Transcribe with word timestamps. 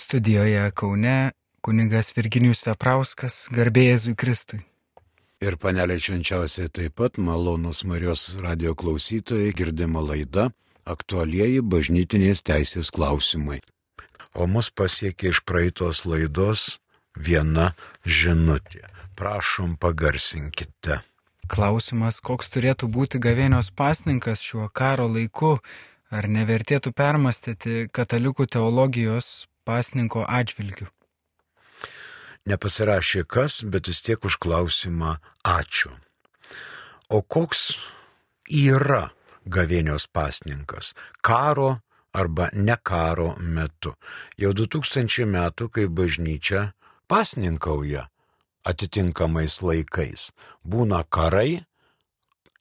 Studijoje 0.00 0.70
Kaune 0.70 1.30
kunigas 1.60 2.08
Virginijus 2.16 2.62
Veprauskas, 2.64 3.34
garbėjėzui 3.52 4.14
Kristui. 4.16 4.62
Ir 5.44 5.58
panelė 5.60 5.98
švenčiausiai 6.00 6.70
taip 6.72 6.94
pat 6.96 7.18
malonus 7.20 7.82
Marijos 7.84 8.22
radio 8.40 8.72
klausytojai 8.72 9.52
girdima 9.56 10.00
laida 10.00 10.46
aktualieji 10.88 11.60
bažnytinės 11.60 12.40
teisės 12.48 12.88
klausimai. 12.96 13.58
O 14.32 14.48
mus 14.48 14.72
pasiekė 14.72 15.34
iš 15.34 15.42
praeitos 15.44 16.06
laidos 16.08 16.78
viena 17.28 17.74
žinutė. 18.06 18.86
Prašom 19.20 19.76
pagarsinkite. 19.76 21.02
Klausimas, 21.50 22.22
koks 22.24 22.48
turėtų 22.56 22.88
būti 22.88 23.20
gavėnios 23.20 23.68
pasninkas 23.76 24.40
šiuo 24.40 24.70
karo 24.72 25.10
laiku, 25.12 25.58
ar 26.08 26.24
nevertėtų 26.24 26.96
permastyti 26.96 27.88
katalikų 27.92 28.48
teologijos 28.56 29.49
pasninko 29.70 30.26
atžvilgių. 30.26 30.90
Nepasirašė 32.50 33.24
kas, 33.28 33.60
bet 33.62 33.86
vis 33.90 34.00
tiek 34.02 34.24
už 34.26 34.40
klausimą 34.42 35.18
ačiū. 35.46 35.92
O 37.10 37.22
koks 37.22 37.76
yra 38.50 39.10
gavėnios 39.46 40.08
pasninkas? 40.10 40.94
Karo 41.22 41.78
arba 42.12 42.48
ne 42.52 42.76
karo 42.82 43.34
metu. 43.38 43.94
Jau 44.40 44.52
2000 44.56 45.26
metų, 45.26 45.68
kai 45.74 45.86
bažnyčia 45.86 46.70
pasninkauja 47.10 48.08
atitinkamais 48.66 49.60
laikais. 49.62 50.30
Būna 50.64 51.04
karai 51.08 51.62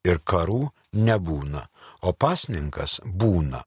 ir 0.05 0.21
karų 0.25 0.69
nebūna, 0.93 1.65
o 2.01 2.13
pasninkas 2.13 2.99
būna. 3.05 3.63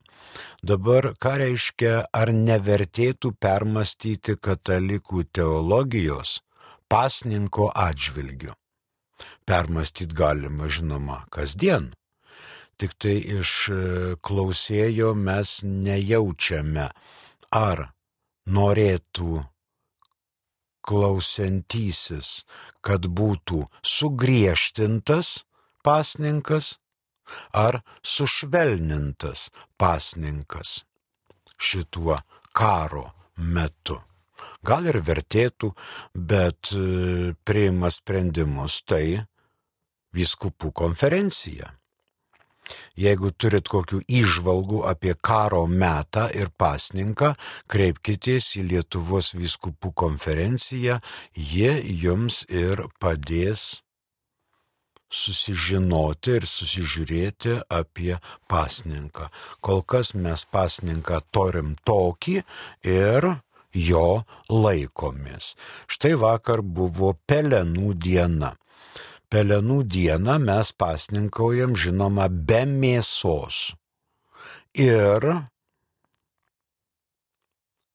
Dabar 0.62 1.12
ką 1.22 1.36
reiškia, 1.42 1.94
ar 2.14 2.32
nevertėtų 2.32 3.32
permastyti 3.42 4.36
katalikų 4.38 5.24
teologijos 5.34 6.40
pasninko 6.92 7.70
atžvilgiu? 7.74 8.54
Permastyti 9.46 10.14
galima, 10.14 10.68
žinoma, 10.70 11.24
kasdien. 11.34 11.92
Tik 12.79 12.95
tai 12.98 13.16
iš 13.38 13.51
e, 13.70 13.80
klausėjo 14.26 15.12
mes 15.14 15.60
nejaučiame, 15.62 16.88
ar 17.54 17.82
norėtų 18.48 19.42
klausiantysis, 20.82 22.42
kad 22.82 23.07
būtų 23.07 23.64
sugriežtintas 23.86 25.42
pasninkas 25.86 26.79
ar 27.52 27.80
sušvelnintas 28.02 29.51
pasninkas 29.80 30.82
šituo 31.62 32.18
karo 32.52 33.10
metu. 33.37 33.98
Gal 34.62 34.87
ir 34.90 34.98
vertėtų, 35.02 35.73
bet 36.14 36.70
e, 36.74 37.34
priima 37.46 37.90
sprendimus 37.90 38.82
tai 38.87 39.23
viskupų 40.14 40.70
konferencija. 40.82 41.73
Jeigu 42.95 43.32
turit 43.34 43.66
kokių 43.66 44.02
įžvalgų 44.07 44.84
apie 44.86 45.16
karo 45.29 45.64
metą 45.66 46.29
ir 46.30 46.52
pasninką, 46.62 47.32
kreipkitės 47.66 48.52
į 48.60 48.66
Lietuvos 48.70 49.32
viskupų 49.34 49.90
konferenciją, 50.04 51.01
jie 51.34 51.73
jums 52.04 52.45
ir 52.48 52.84
padės 53.02 53.82
susižinoti 55.13 56.37
ir 56.41 56.46
susižiūrėti 56.49 57.59
apie 57.68 58.16
pasninką. 58.51 59.29
Kol 59.60 59.82
kas 59.85 60.15
mes 60.15 60.45
pasninką 60.49 61.21
turim 61.35 61.74
tokį 61.88 62.41
ir 62.88 63.29
jo 63.73 64.25
laikomės. 64.49 65.54
Štai 65.88 66.15
vakar 66.21 66.62
buvo 66.62 67.15
pelenų 67.28 67.94
diena. 67.97 68.54
Pelenų 69.32 69.78
dieną 69.88 70.36
mes 70.44 70.72
pasninkaujam 70.76 71.76
žinoma 71.76 72.28
be 72.28 72.65
mėsos. 72.69 73.72
Ir 74.76 75.25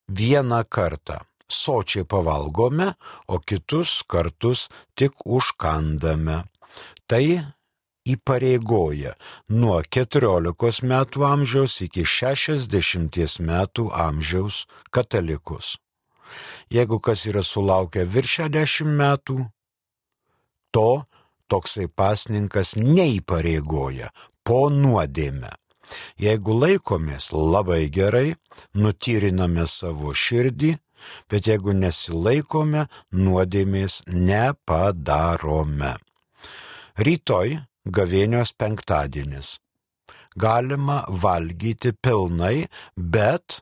vieną 0.07 0.63
kartą 0.69 1.21
sočiai 1.47 2.05
pavalgome, 2.05 2.93
o 3.27 3.39
kitus 3.39 4.03
kartus 4.07 4.67
tik 4.95 5.13
užkandame. 5.25 6.43
Tai 7.07 7.23
įpareigoja 8.07 9.13
nuo 9.49 9.79
14 9.97 10.87
metų 10.91 11.25
amžiaus 11.27 11.79
iki 11.85 12.03
60 12.03 13.37
metų 13.49 13.85
amžiaus 14.05 14.65
katalikus. 14.91 15.77
Jeigu 16.69 16.99
kas 16.99 17.23
yra 17.31 17.43
sulaukę 17.47 18.03
virš 18.03 18.33
60 18.41 18.91
metų, 19.01 19.37
to 20.75 20.89
toksai 21.47 21.87
pasninkas 21.87 22.75
neįpareigoja 22.75 24.11
po 24.43 24.67
nuodėmę. 24.71 25.53
Jeigu 26.19 26.57
laikomės 26.59 27.29
labai 27.31 27.85
gerai, 27.87 28.35
nutyriname 28.75 29.63
savo 29.71 30.11
širdį, 30.11 30.73
bet 31.31 31.47
jeigu 31.47 31.71
nesilaikome, 31.71 32.89
nuodėmės 33.15 34.01
nepadarome. 34.11 35.95
Rytoj 36.97 37.59
gavėnios 37.93 38.55
penktadienis. 38.57 39.59
Galima 40.33 41.03
valgyti 41.07 41.91
pilnai, 41.93 42.65
bet 42.97 43.59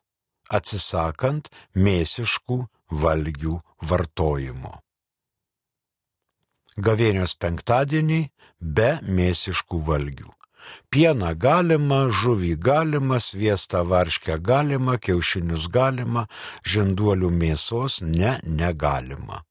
atsisakant 0.47 1.49
mėsiškų 1.75 2.57
valgių 3.01 3.57
vartojimo. 3.89 4.71
Gavėnios 6.79 7.35
penktadienį 7.35 8.21
be 8.59 8.87
mėsiškų 9.03 9.79
valgių. 9.89 10.31
Pieną 10.87 11.33
galima, 11.35 12.05
žuvį 12.07 12.53
galima, 12.69 13.19
sviestą 13.19 13.83
varškę 13.83 14.39
galima, 14.39 14.95
kiaušinius 14.95 15.67
galima, 15.67 16.23
žinduolių 16.63 17.33
mėsos 17.35 17.99
ne, 17.99 18.37
negalima. 18.47 19.43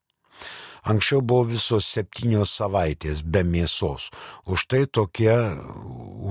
Anksčiau 0.84 1.22
buvo 1.24 1.46
visos 1.54 1.86
septynios 1.88 2.52
savaitės 2.58 3.22
be 3.24 3.40
mėsos. 3.44 4.10
Už 4.44 4.66
tai 4.68 4.84
tokie 4.84 5.32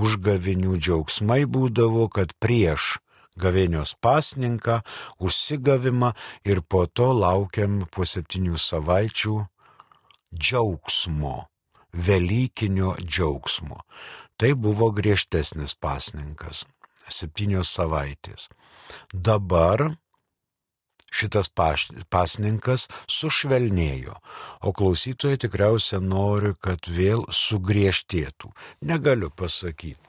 užgavinių 0.04 0.78
džiaugsmai 0.78 1.42
būdavo, 1.50 2.06
kad 2.14 2.36
prieš 2.38 2.98
gavėnios 3.34 3.96
pasninką, 3.98 4.82
užsigavimą 5.18 6.12
ir 6.46 6.62
po 6.62 6.86
to 6.86 7.10
laukiam 7.12 7.82
po 7.90 8.06
septynių 8.06 8.60
savaičių 8.60 9.40
džiaugsmo, 10.34 11.36
Velykinio 11.94 12.96
džiaugsmo. 13.02 13.82
Tai 14.38 14.54
buvo 14.58 14.90
griežtesnis 14.90 15.76
pasninkas- 15.78 16.64
septynios 17.18 17.70
savaitės. 17.70 18.48
Dabar 19.12 19.96
šitas 21.14 21.50
pasninkas 21.54 22.88
sušvelnėjo, 23.10 24.16
o 24.66 24.72
klausytojai 24.76 25.40
tikriausiai 25.44 26.02
nori, 26.02 26.54
kad 26.60 26.88
vėl 26.90 27.24
sugriežtėtų. 27.30 28.50
Negaliu 28.90 29.30
pasakyti. 29.30 30.00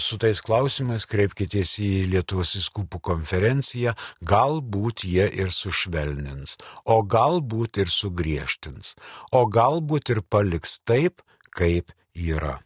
Su 0.00 0.16
tais 0.16 0.40
klausimais 0.40 1.04
kreipkitės 1.08 1.74
į 1.84 1.90
Lietuvos 2.14 2.54
įskupų 2.56 3.00
konferenciją, 3.10 3.92
galbūt 4.24 5.04
jie 5.04 5.26
ir 5.42 5.52
sušvelnins, 5.52 6.56
o 6.88 7.02
galbūt 7.04 7.82
ir 7.84 7.92
sugriežtins, 7.92 8.94
o 9.36 9.44
galbūt 9.58 10.14
ir 10.16 10.22
paliks 10.24 10.78
taip, 10.88 11.20
kaip 11.52 11.92
yra. 12.16 12.56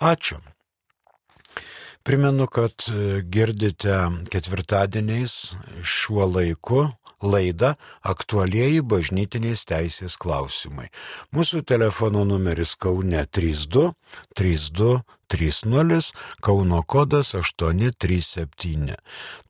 Ačiū. 0.00 0.42
Primenu, 2.06 2.46
kad 2.46 2.70
e, 2.86 3.22
girdite 3.34 3.96
ketvirtadieniais 4.30 5.32
šiuo 5.82 6.28
laiku 6.30 6.84
laidą 7.18 7.72
aktualieji 8.06 8.84
bažnytinės 8.86 9.64
teisės 9.66 10.14
klausimai. 10.22 10.86
Mūsų 11.34 11.64
telefono 11.66 12.22
numeris 12.28 12.76
Kaune 12.78 13.24
32 13.26 13.90
32 14.38 15.00
30, 15.28 16.12
Kauno 16.40 16.82
kodas 16.82 17.34
837. 17.34 18.94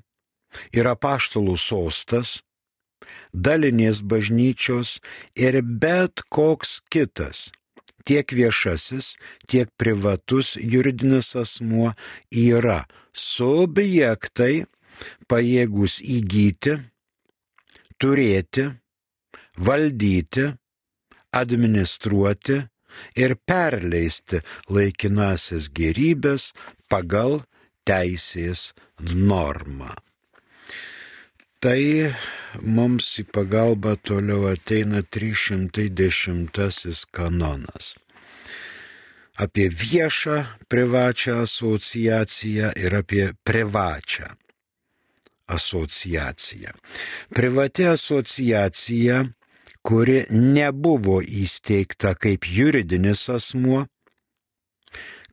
yra 0.73 0.95
paštalų 0.95 1.57
sostas, 1.59 2.39
dalinės 3.33 4.01
bažnyčios 4.01 4.99
ir 5.35 5.59
bet 5.61 6.23
koks 6.29 6.79
kitas, 6.89 7.49
tiek 8.07 8.31
viešasis, 8.31 9.15
tiek 9.47 9.71
privatus 9.77 10.55
juridinis 10.55 11.35
asmuo 11.35 11.93
yra 12.31 12.85
subjektai 13.15 14.65
pajėgus 15.27 15.99
įgyti, 16.03 16.77
turėti, 17.99 18.69
valdyti, 19.57 20.47
administruoti 21.35 22.61
ir 23.19 23.35
perleisti 23.47 24.41
laikinasis 24.71 25.67
gerybės 25.75 26.51
pagal 26.91 27.41
teisės 27.87 28.73
normą. 28.99 29.95
Tai 31.63 31.81
mums 32.61 33.07
į 33.21 33.23
pagalbą 33.33 33.95
toliau 34.05 34.49
ateina 34.51 35.01
310 35.01 37.05
kanonas. 37.15 37.95
Apie 39.35 39.67
viešą 39.69 40.45
privačią 40.71 41.41
asociaciją 41.43 42.71
ir 42.79 42.95
apie 43.01 43.33
privačią 43.43 44.27
asociaciją. 45.47 46.71
Privati 47.29 47.85
asociacija, 47.85 49.25
kuri 49.85 50.25
nebuvo 50.29 51.19
įsteigta 51.21 52.15
kaip 52.17 52.47
juridinis 52.49 53.29
asmuo, 53.29 53.85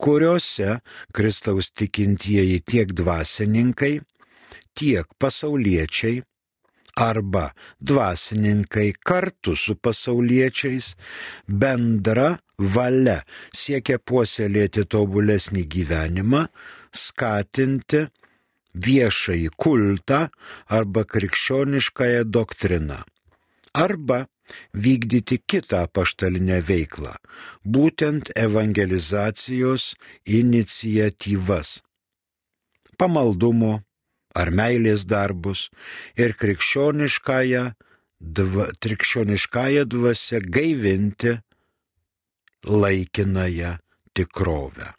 kuriuose 0.00 0.78
Kristaus 1.12 1.70
tikintieji 1.70 2.62
tiek 2.64 2.94
dvasininkai, 2.96 4.00
tiek 4.74 5.06
pasauliečiai 5.18 6.22
arba 6.96 7.50
dvasininkai 7.80 8.92
kartu 9.04 9.56
su 9.56 9.74
pasauliečiais 9.76 10.94
bendra 11.46 12.38
valia 12.58 13.22
siekia 13.54 13.98
puoselėti 13.98 14.84
tobulesnį 14.90 15.64
gyvenimą, 15.70 16.46
skatinti 16.94 18.06
viešąjį 18.74 19.50
kultą 19.58 20.28
arba 20.66 21.04
krikščioniškąją 21.04 22.24
doktriną. 22.24 23.02
Arba 23.74 24.26
vykdyti 24.74 25.40
kitą 25.50 25.86
paštalinę 25.92 26.60
veiklą, 26.62 27.14
būtent 27.64 28.30
evangelizacijos 28.36 29.94
iniciatyvas. 30.26 31.80
Pamaldumo, 32.98 33.80
ar 34.34 34.50
meilės 34.50 35.06
darbus 35.06 35.70
ir 36.18 36.36
krikščioniškąją, 36.38 37.64
dva, 38.20 38.68
krikščioniškąją 38.82 39.88
dvasę 39.90 40.40
gaivinti 40.56 41.38
laikinąją 42.68 43.76
tikrovę. 44.16 44.92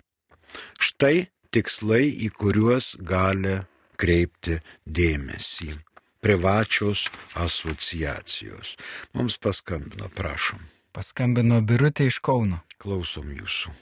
Štai 0.79 1.27
tikslai, 1.53 2.07
į 2.25 2.29
kuriuos 2.35 2.95
gali 2.99 3.59
kreipti 3.99 4.59
dėmesį. 4.85 5.75
Privačios 6.25 7.05
asociacijos. 7.37 8.75
Mums 9.13 9.37
paskambino, 9.37 10.09
prašom. 10.15 10.63
Paskambino 10.95 11.59
Birutė 11.61 12.09
iš 12.09 12.21
Kauno. 12.23 12.63
Klausom 12.81 13.29
jūsų. 13.35 13.75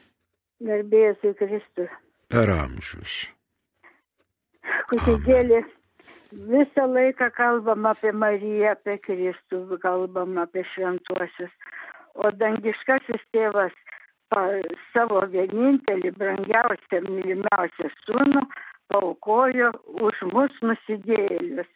Garbėjus 0.64 1.24
į 1.30 1.38
Kristų. 1.40 1.88
Per 2.34 2.52
amžius 2.52 3.24
kūdikėlį. 4.90 5.62
Visą 6.50 6.86
laiką 6.90 7.30
kalbam 7.38 7.86
apie 7.86 8.12
Mariją, 8.12 8.74
apie 8.74 8.98
Kristų, 9.06 9.78
kalbam 9.84 10.40
apie 10.42 10.64
šventuosius. 10.74 11.54
O 12.14 12.30
dangiškasis 12.38 13.24
tėvas 13.34 13.74
savo 14.94 15.22
vienintelį, 15.30 16.12
brangiausią, 16.18 17.02
mylimiausią 17.06 17.90
sūnų 18.06 18.44
paukojo 18.94 19.72
už 20.08 20.22
mus 20.34 20.60
nusidėlius, 20.62 21.70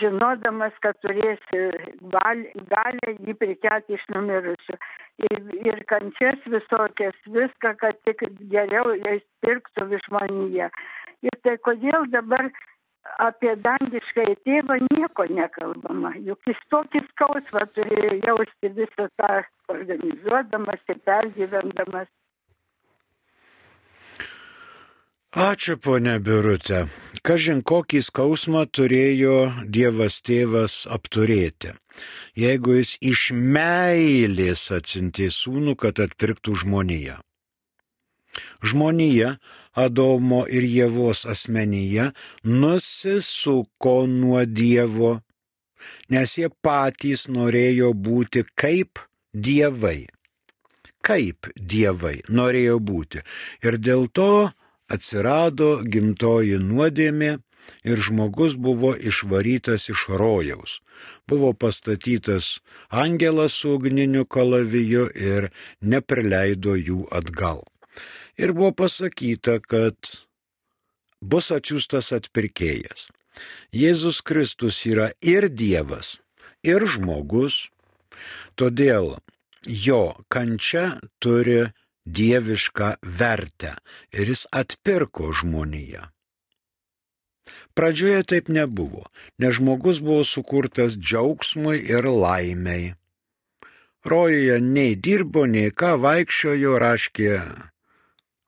žinodamas, 0.00 0.74
kad 0.84 0.98
turės 1.02 1.42
galę 1.50 3.14
jį 3.26 3.34
prikelti 3.42 3.98
iš 3.98 4.06
numirusių. 4.14 4.78
Ir, 5.20 5.40
ir 5.68 5.82
kančias 5.90 6.40
visokias, 6.48 7.16
viską, 7.28 7.74
kad 7.82 7.98
tik 8.08 8.24
geriau 8.52 8.94
jais 8.96 9.24
pirktų 9.44 10.00
žmonėje. 10.06 10.70
Ir 11.26 11.40
tai 11.44 11.58
kodėl 11.66 12.06
dabar 12.14 12.48
apie 13.18 13.56
dangišką 13.64 14.26
tėvą 14.46 14.78
nieko 14.90 15.26
nekalbama. 15.30 16.14
Juk 16.28 16.50
jis 16.50 16.62
tokį 16.74 17.02
skausmą 17.10 17.66
turėjo 17.74 18.16
jausti 18.26 18.72
visą 18.78 19.08
tą 19.20 19.34
organizuodamas 19.74 20.82
ir 20.88 20.98
pergyvendamas. 21.10 22.08
Ačiū, 25.30 25.76
ponė 25.78 26.16
Birutė. 26.18 26.88
Kažin 27.22 27.62
kokį 27.62 28.00
skausmą 28.02 28.64
turėjo 28.66 29.36
Dievas 29.62 30.18
tėvas 30.26 30.88
apturėti, 30.90 31.76
jeigu 32.34 32.80
jis 32.80 32.96
iš 32.98 33.30
meilės 33.32 34.66
atsintė 34.74 35.30
sūnų, 35.30 35.76
kad 35.78 36.02
atpirktų 36.02 36.56
žmoniją. 36.64 37.20
Žmonija 38.62 39.36
Adomo 39.84 40.44
ir 40.58 40.66
Jėvos 40.66 41.24
asmenyje 41.32 42.10
nusisuko 42.44 43.94
nuo 44.10 44.44
Dievo, 44.44 45.12
nes 46.10 46.38
jie 46.38 46.50
patys 46.62 47.28
norėjo 47.28 47.92
būti 48.06 48.44
kaip 48.62 49.02
dievai. 49.32 50.08
Kaip 51.06 51.48
dievai 51.56 52.16
norėjo 52.28 52.80
būti. 52.90 53.22
Ir 53.64 53.78
dėl 53.78 54.08
to 54.12 54.50
atsirado 54.90 55.70
gimtoji 55.94 56.58
nuodėmė 56.60 57.38
ir 57.86 58.02
žmogus 58.06 58.56
buvo 58.66 58.92
išvarytas 59.10 59.88
iš 59.94 60.06
rojaus. 60.22 60.80
Buvo 61.28 61.52
pastatytas 61.52 62.58
angelas 62.90 63.56
su 63.62 63.76
ugniniu 63.78 64.26
kalaviju 64.36 65.08
ir 65.14 65.50
neprileido 65.80 66.76
jų 66.76 67.04
atgal. 67.20 67.62
Ir 68.40 68.54
buvo 68.56 68.72
pasakyta, 68.72 69.58
kad 69.60 70.14
bus 71.20 71.50
atsiųstas 71.52 72.08
atpirkėjas. 72.16 73.08
Jėzus 73.76 74.20
Kristus 74.24 74.78
yra 74.88 75.10
ir 75.20 75.48
Dievas, 75.52 76.16
ir 76.64 76.86
žmogus, 76.88 77.68
todėl 78.56 79.18
jo 79.66 80.00
kančia 80.32 80.86
turi 81.20 81.68
dievišką 82.06 82.94
vertę 83.04 83.74
ir 84.12 84.32
jis 84.32 84.46
atpirko 84.62 85.30
žmoniją. 85.36 86.08
Pradžioje 87.76 88.22
taip 88.32 88.48
nebuvo, 88.48 89.04
nes 89.38 89.54
žmogus 89.58 90.00
buvo 90.04 90.24
sukurtas 90.26 90.96
džiaugsmui 90.98 91.78
ir 91.92 92.08
laimiai. 92.08 92.94
Rojuje 94.04 94.56
nei 94.64 94.96
dirbo, 94.96 95.44
nei 95.46 95.70
ką 95.70 95.92
vaikščiojo, 96.00 96.78
raškė 96.80 97.36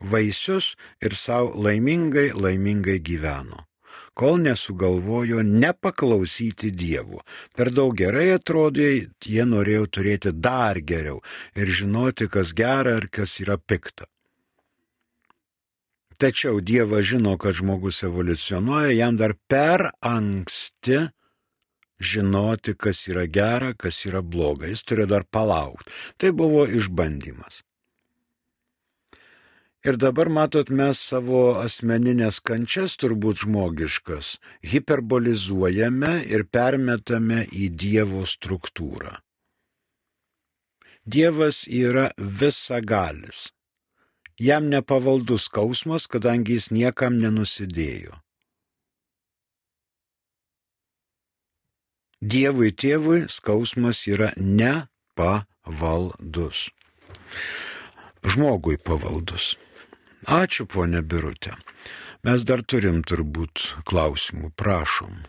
vaisius 0.05 0.75
ir 1.01 1.15
savo 1.17 1.53
laimingai, 1.67 2.31
laimingai 2.35 2.99
gyveno 3.01 3.67
kol 4.15 4.37
nesugalvojo 4.45 5.43
nepaklausyti 5.43 6.71
Dievo. 6.71 7.23
Per 7.57 7.73
daug 7.73 7.97
gerai 7.97 8.33
atrodė, 8.37 8.89
jie 9.25 9.45
norėjo 9.49 9.87
turėti 9.97 10.33
dar 10.37 10.81
geriau 10.85 11.23
ir 11.57 11.73
žinoti, 11.81 12.29
kas 12.29 12.53
gera 12.57 12.99
ir 13.01 13.09
kas 13.13 13.39
yra 13.41 13.57
pikta. 13.57 14.09
Tačiau 16.21 16.61
Dievas 16.61 17.09
žino, 17.09 17.35
kad 17.41 17.57
žmogus 17.59 18.05
evoliucionuoja, 18.07 18.93
jam 18.95 19.17
dar 19.19 19.35
per 19.49 19.89
anksti 20.07 21.01
žinoti, 21.99 22.77
kas 22.79 23.01
yra 23.11 23.25
gera, 23.27 23.73
kas 23.75 24.05
yra 24.07 24.23
bloga. 24.23 24.69
Jis 24.71 24.85
turi 24.87 25.09
dar 25.11 25.25
palaukti. 25.25 25.91
Tai 26.23 26.31
buvo 26.31 26.63
išbandymas. 26.69 27.63
Ir 29.83 29.97
dabar 29.99 30.29
matot, 30.31 30.69
mes 30.71 30.95
savo 31.03 31.59
asmeninės 31.59 32.39
kančias, 32.47 32.93
turbūt 33.03 33.43
žmogiškas, 33.43 34.39
hiperbolizuojame 34.63 36.13
ir 36.31 36.45
permetame 36.47 37.51
į 37.51 37.67
Dievo 37.83 38.23
struktūrą. 38.31 39.19
Dievas 41.03 41.67
yra 41.67 42.15
visagalis. 42.17 43.51
Jam 44.39 44.71
nepavaldus 44.71 45.51
skausmas, 45.51 46.07
kadangi 46.07 46.55
jis 46.61 46.71
niekam 46.71 47.19
nenusidėjo. 47.19 48.23
Dievui 52.23 52.71
tėvui 52.71 53.27
skausmas 53.27 54.07
yra 54.07 54.31
nepavaldus. 54.39 55.41
Žmogui 58.23 58.79
pavaldus. 58.79 59.59
Ačiū, 60.23 60.69
ponė 60.71 61.03
Birutė. 61.03 61.57
Mes 62.23 62.45
dar 62.47 62.63
turim 62.63 63.03
turbūt 63.03 63.83
klausimų, 63.83 64.53
prašom. 64.55 65.25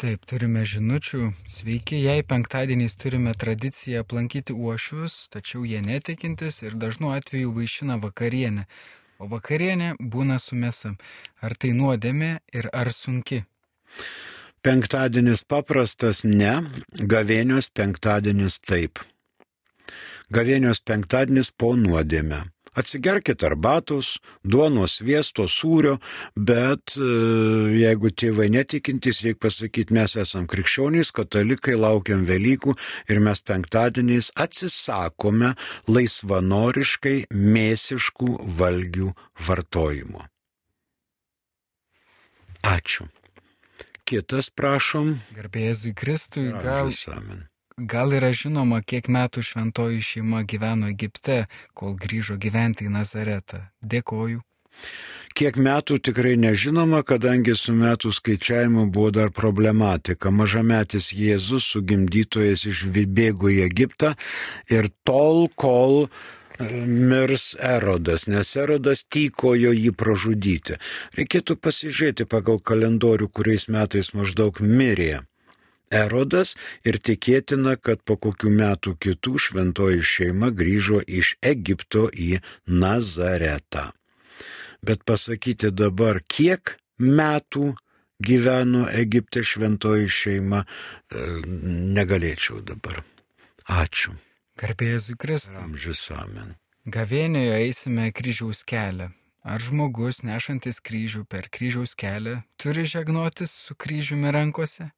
Taip, 0.00 0.24
turime 0.28 0.62
žinučių. 0.64 1.34
Sveiki, 1.48 1.98
jei 2.00 2.24
penktadieniais 2.24 2.96
turime 2.96 3.34
tradiciją 3.36 4.00
aplankyti 4.04 4.52
uošvius, 4.52 5.28
tačiau 5.28 5.64
jie 5.64 5.82
netikintis 5.84 6.62
ir 6.62 6.76
dažnu 6.76 7.12
atveju 7.16 7.52
vaišina 7.52 7.96
vakarienę, 8.00 8.64
o 9.20 9.28
vakarienė 9.28 9.94
būna 10.00 10.40
su 10.40 10.56
mėsa. 10.56 10.94
Ar 11.40 11.56
tai 11.56 11.72
nuodėmė 11.76 12.32
ir 12.56 12.68
ar 12.72 12.92
sunki? 12.92 13.42
Penktadienis 14.64 15.44
paprastas 15.44 16.24
ne, 16.24 16.52
gavėnios 16.96 17.68
penktadienis 17.68 18.60
taip. 18.64 19.04
Gavėnios 20.32 20.80
penktadienis 20.80 21.52
po 21.52 21.76
nuodėmę. 21.76 22.46
Atsigerkit 22.76 23.40
arbatos, 23.46 24.16
duonos, 24.44 24.98
sviesto, 25.00 25.46
sūrio, 25.48 25.96
bet 26.36 26.96
e, 27.00 27.08
jeigu 27.80 28.12
tėvai 28.12 28.50
netikintys, 28.52 29.22
reikia 29.24 29.46
pasakyti, 29.46 29.96
mes 29.96 30.16
esam 30.20 30.44
krikščionys, 30.50 31.12
katalikai, 31.16 31.78
laukiam 31.80 32.26
Velykų 32.28 32.76
ir 33.08 33.22
mes 33.24 33.40
penktadieniais 33.40 34.28
atsisakome 34.36 35.54
laisvanoriškai 35.88 37.16
mėsiškų 37.32 38.32
valgių 38.60 39.12
vartojimo. 39.48 40.26
Ačiū. 42.66 43.08
Kitas 44.06 44.52
prašom. 44.54 45.16
Garbėzui 45.34 45.96
Kristui, 45.98 46.50
gal, 46.62 46.92
Amen. 47.14 47.46
Gal 47.76 48.14
yra 48.16 48.32
žinoma, 48.32 48.80
kiek 48.80 49.08
metų 49.12 49.42
šventoji 49.44 50.00
šeima 50.00 50.42
gyveno 50.48 50.88
Egipte, 50.88 51.44
kol 51.76 51.96
grįžo 52.00 52.38
gyventi 52.40 52.88
į 52.88 52.92
Nazaretą. 52.94 53.66
Dėkoju. 53.84 54.40
Kiek 55.36 55.58
metų 55.60 55.98
tikrai 56.00 56.36
nežinoma, 56.40 57.02
kadangi 57.04 57.52
su 57.56 57.74
metų 57.76 58.12
skaičiavimu 58.16 58.86
buvo 58.92 59.10
dar 59.12 59.30
problematika. 59.32 60.32
Mažametis 60.32 61.10
Jėzus 61.12 61.68
su 61.68 61.82
gimdytojas 61.84 62.64
išvibėgo 62.64 63.52
į 63.52 63.60
Egiptą 63.66 64.14
ir 64.72 64.88
tol, 65.04 65.48
kol 65.52 66.08
mirs 66.56 67.50
Erodas, 67.60 68.24
nes 68.32 68.56
Erodas 68.56 69.04
tykojo 69.04 69.76
jį 69.76 69.92
pražudyti. 69.92 70.80
Reikėtų 71.20 71.60
pasižiūrėti 71.60 72.24
pagal 72.24 72.60
kalendorių, 72.64 73.28
kuriais 73.28 73.68
metais 73.68 74.14
maždaug 74.16 74.64
mirė. 74.64 75.26
Erodas 75.90 76.54
ir 76.84 76.98
tikėtina, 76.98 77.76
kad 77.76 78.02
po 78.02 78.16
kokių 78.16 78.50
metų 78.50 78.96
kitų 78.98 79.38
šventoji 79.38 80.02
šeima 80.02 80.50
grįžo 80.50 81.00
iš 81.06 81.36
Egipto 81.42 82.08
į 82.10 82.40
Nazaretą. 82.66 83.92
Bet 84.82 85.04
pasakyti 85.06 85.70
dabar, 85.70 86.20
kiek 86.26 86.76
metų 86.98 87.74
gyveno 88.22 88.86
Egipte 88.90 89.42
šventoji 89.44 90.08
šeima, 90.08 90.64
negalėčiau 91.96 92.62
dabar. 92.64 93.02
Ačiū. 93.66 94.14
Garbėzui 94.56 95.16
Kristui. 95.20 95.58
Amžius 95.60 96.06
amen. 96.14 96.54
Gavėnioje 96.86 97.56
eisime 97.66 98.10
kryžiaus 98.14 98.62
kelią. 98.64 99.10
Ar 99.46 99.62
žmogus 99.62 100.24
nešantis 100.26 100.80
kryžių 100.82 101.22
per 101.30 101.46
kryžiaus 101.54 101.94
kelią 101.98 102.40
turi 102.58 102.82
žegnotis 102.82 103.52
su 103.54 103.76
kryžiumi 103.78 104.32
rankose? 104.34 104.88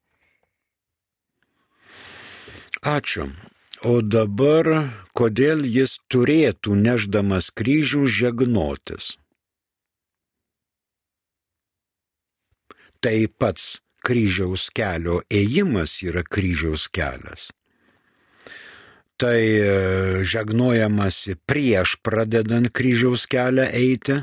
Ačiū. 2.83 3.31
O 3.87 4.01
dabar, 4.03 4.95
kodėl 5.15 5.65
jis 5.67 5.99
turėtų 6.11 6.75
neždamas 6.75 7.51
kryžių 7.51 8.07
žegnotis? 8.07 9.17
Tai 13.01 13.19
pats 13.39 13.79
kryžiaus 14.03 14.71
kelio 14.75 15.23
ėjimas 15.31 16.03
yra 16.03 16.23
kryžiaus 16.27 16.89
kelias 16.91 17.51
tai 19.19 20.23
žegnojamasi 20.23 21.35
prieš 21.51 21.99
pradedant 22.07 22.71
kryžiaus 22.71 23.27
kelią 23.27 23.67
eiti 23.75 24.23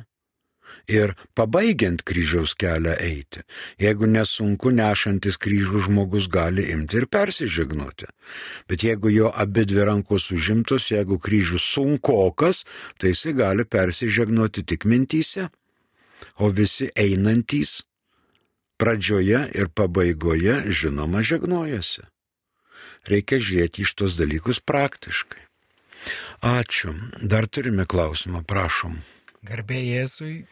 ir 0.91 1.15
pabaigiant 1.37 2.03
kryžiaus 2.07 2.55
kelią 2.59 2.95
eiti. 3.01 3.43
Jeigu 3.81 4.09
nesunku 4.09 4.71
nešantis 4.75 5.39
kryžių 5.41 5.85
žmogus 5.87 6.29
gali 6.31 6.67
imti 6.73 7.01
ir 7.01 7.07
persižegnoti. 7.11 8.09
Bet 8.69 8.85
jeigu 8.87 9.11
jo 9.13 9.33
abi 9.33 9.65
dvi 9.65 9.85
rankos 9.91 10.31
užimtos, 10.35 10.89
jeigu 10.91 11.19
kryžius 11.19 11.67
sunkokas, 11.75 12.63
tai 12.97 13.13
jisai 13.13 13.35
gali 13.37 13.65
persižegnoti 13.65 14.65
tik 14.65 14.85
mintyse. 14.85 15.49
O 16.39 16.49
visi 16.49 16.89
einantys 16.95 17.83
pradžioje 18.79 19.45
ir 19.55 19.71
pabaigoje 19.71 20.63
žinoma 20.71 21.21
žegnojasi 21.23 22.09
reikia 23.09 23.39
žiūrėti 23.41 23.85
iš 23.85 23.93
tos 23.99 24.17
dalykus 24.19 24.61
praktiškai. 24.61 25.41
Ačiū. 26.45 26.93
Dar 27.21 27.47
turime 27.47 27.85
klausimą, 27.89 28.43
prašom. 28.45 28.99
Garbė 29.45 29.79
Jėzui, 29.81 30.45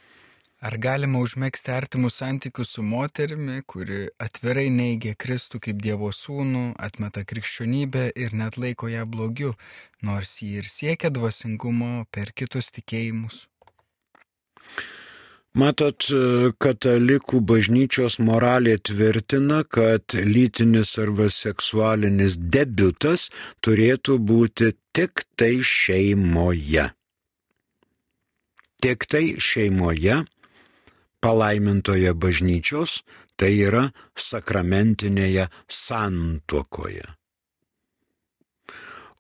ar 0.64 0.78
galima 0.80 1.20
užmėgsti 1.20 1.74
artimus 1.76 2.18
santykius 2.22 2.72
su 2.78 2.84
moterimi, 2.88 3.60
kuri 3.68 4.06
atvirai 4.24 4.70
neigia 4.72 5.12
Kristų 5.20 5.60
kaip 5.68 5.82
Dievo 5.84 6.12
sūnų, 6.16 6.66
atmeta 6.88 7.26
krikščionybę 7.28 8.10
ir 8.16 8.36
net 8.40 8.58
laiko 8.58 8.88
ją 8.92 9.04
blogiu, 9.10 9.54
nors 10.02 10.38
jį 10.40 10.62
ir 10.62 10.70
siekia 10.72 11.12
dvasingumo 11.12 12.06
per 12.16 12.32
kitus 12.32 12.72
tikėjimus? 12.78 13.48
Matot, 15.54 16.08
katalikų 16.64 17.44
bažnyčios 17.46 18.16
moralė 18.18 18.80
tvirtina, 18.90 19.60
kad 19.70 20.16
lytinis 20.16 20.96
arba 20.98 21.28
seksualinis 21.30 22.40
debutas 22.40 23.28
turėtų 23.62 24.18
būti 24.32 24.72
tik 24.98 25.28
tai 25.38 25.60
šeimoje. 25.62 26.88
Tik 28.82 29.06
tai 29.12 29.26
šeimoje, 29.38 30.24
palaimintoje 31.24 32.14
bažnyčios, 32.14 33.02
tai 33.40 33.54
yra 33.68 33.88
sakramentinėje 34.20 35.48
santuokoje. 35.72 37.06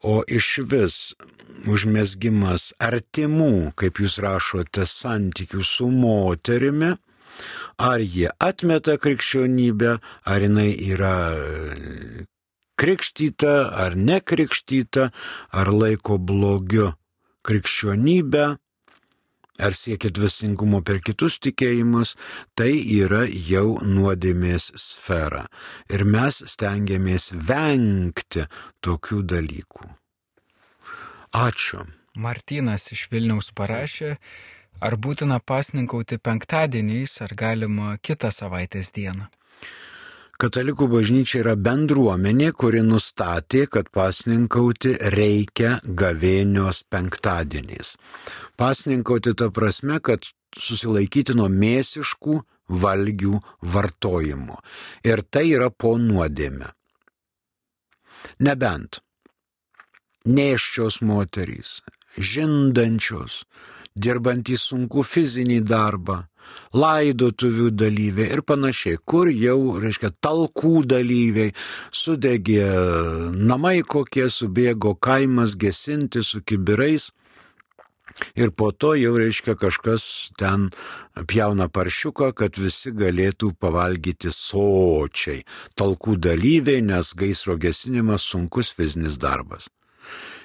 O 0.03 0.19
iš 0.27 0.47
vis 0.67 0.97
užmėsgymas 1.71 2.73
artimų, 2.83 3.71
kaip 3.79 4.01
jūs 4.03 4.17
rašote, 4.23 4.83
santykių 4.89 5.63
su 5.63 5.87
moterimi, 5.87 6.91
ar 7.79 8.03
jie 8.03 8.27
atmeta 8.49 8.97
krikščionybę, 8.99 9.95
ar 10.27 10.43
jinai 10.43 10.71
yra 10.91 11.15
krikštyta 12.83 13.53
ar 13.85 13.95
nekrikštyta, 13.95 15.07
ar 15.55 15.71
laiko 15.71 16.19
blogiu 16.19 16.91
krikščionybę, 17.47 18.45
ar 19.59 19.75
siekia 19.77 20.09
dvasingumo 20.13 20.81
per 20.81 21.01
kitus 21.05 21.37
tikėjimus, 21.43 22.15
tai 22.57 22.71
yra 22.99 23.23
jau 23.29 23.77
nuodėmės 23.81 24.71
sfera. 24.79 25.45
Ir 25.89 26.05
mes 26.05 26.41
stengiamės 26.53 27.31
vengti 27.49 28.47
tokių 28.81 29.21
dalykų. 29.35 29.91
Ačiū. 31.33 31.85
Martinas 32.13 32.91
iš 32.93 33.07
Vilniaus 33.09 33.49
parašė, 33.57 34.17
ar 34.81 34.97
būtina 35.01 35.39
pasninkauti 35.41 36.19
penktadieniais, 36.21 37.15
ar 37.25 37.33
galima 37.33 37.95
kitą 38.01 38.29
savaitės 38.29 38.93
dieną. 38.93 39.29
Katalikų 40.43 40.89
bažnyčia 40.91 41.37
yra 41.39 41.53
bendruomenė, 41.55 42.49
kuri 42.51 42.81
nustatė, 42.83 43.61
kad 43.71 43.87
pasninkauti 43.95 44.89
reikia 45.13 45.77
gavėnios 46.01 46.81
penktadieniais. 46.91 47.93
Pasninkauti 48.59 49.31
ta 49.39 49.47
prasme, 49.55 50.01
kad 50.03 50.27
susilaikyti 50.59 51.37
nuo 51.39 51.47
mėsiškų 51.47 52.35
valgių 52.83 53.39
vartojimo. 53.75 54.59
Ir 55.07 55.23
tai 55.31 55.45
yra 55.53 55.69
po 55.71 55.95
nuodėme. 55.95 56.73
Nebent 58.43 58.99
neščios 60.27 60.99
moterys, 61.07 61.77
žindančios, 62.19 63.45
dirbantys 63.95 64.67
sunku 64.73 65.07
fizinį 65.07 65.63
darbą, 65.71 66.25
laidotuvių 66.73 67.69
dalyviai 67.77 68.31
ir 68.37 68.43
panašiai, 68.45 68.99
kur 69.05 69.29
jau, 69.29 69.79
reiškia, 69.81 70.13
talkų 70.23 70.85
dalyviai, 70.89 71.53
sudegė 71.93 72.69
namai 73.33 73.81
kokie, 73.81 74.27
subėgo 74.29 74.95
kaimas 74.95 75.57
gesinti 75.59 76.23
su 76.23 76.41
kibirais. 76.41 77.11
Ir 78.37 78.51
po 78.53 78.69
to 78.71 78.91
jau 78.93 79.15
reiškia 79.17 79.55
kažkas 79.57 80.03
ten 80.37 80.67
pjauna 81.29 81.65
paršiuką, 81.73 82.29
kad 82.37 82.59
visi 82.61 82.91
galėtų 82.93 83.55
pavalgyti 83.57 84.29
sočiai. 84.29 85.41
Talkų 85.73 86.19
dalyviai, 86.21 86.83
nes 86.85 87.13
gaisro 87.17 87.57
gesinimas 87.57 88.27
sunkus 88.29 88.69
fizinis 88.77 89.17
darbas. 89.17 89.71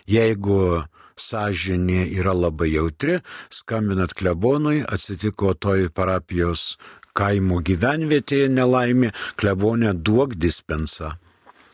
Jeigu 0.08 0.86
sąžinė 1.22 2.06
yra 2.18 2.34
labai 2.37 2.72
jautri, 2.75 3.18
skambinat 3.50 4.14
klebonui, 4.18 4.84
atsitiko 4.87 5.54
toj 5.54 5.88
parapijos 5.94 6.76
kaimo 7.18 7.60
gyvenvietėje 7.66 8.48
nelaimė, 8.52 9.12
klebonė 9.40 9.94
duok 9.94 10.37
dispensą. 10.38 11.16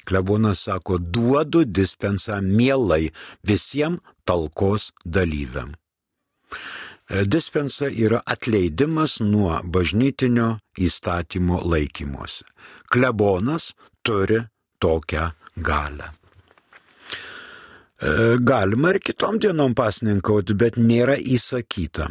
Klebonas 0.04 0.66
sako, 0.66 0.98
duodu 0.98 1.64
dispensą 1.64 2.40
mielai 2.44 3.08
visiems 3.48 4.02
talkos 4.28 4.90
dalyviam. 5.04 5.72
E, 7.08 7.24
dispensa 7.24 7.88
yra 7.88 8.20
atleidimas 8.34 9.18
nuo 9.20 9.60
bažnytinio 9.64 10.48
įstatymo 10.86 11.60
laikymosi. 11.72 12.44
Klebonas 12.92 13.72
turi 14.02 14.40
tokią 14.80 15.30
galę. 15.56 16.12
E, 18.04 18.36
galima 18.40 18.90
ir 18.92 18.98
kitom 19.00 19.38
dienom 19.40 19.72
pasninkauti, 19.78 20.52
bet 20.60 20.76
nėra 20.76 21.16
įsakyta. 21.16 22.10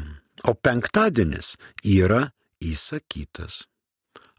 O 0.49 0.55
penktadienis 0.57 1.53
yra 1.85 2.31
įsakytas. 2.57 3.67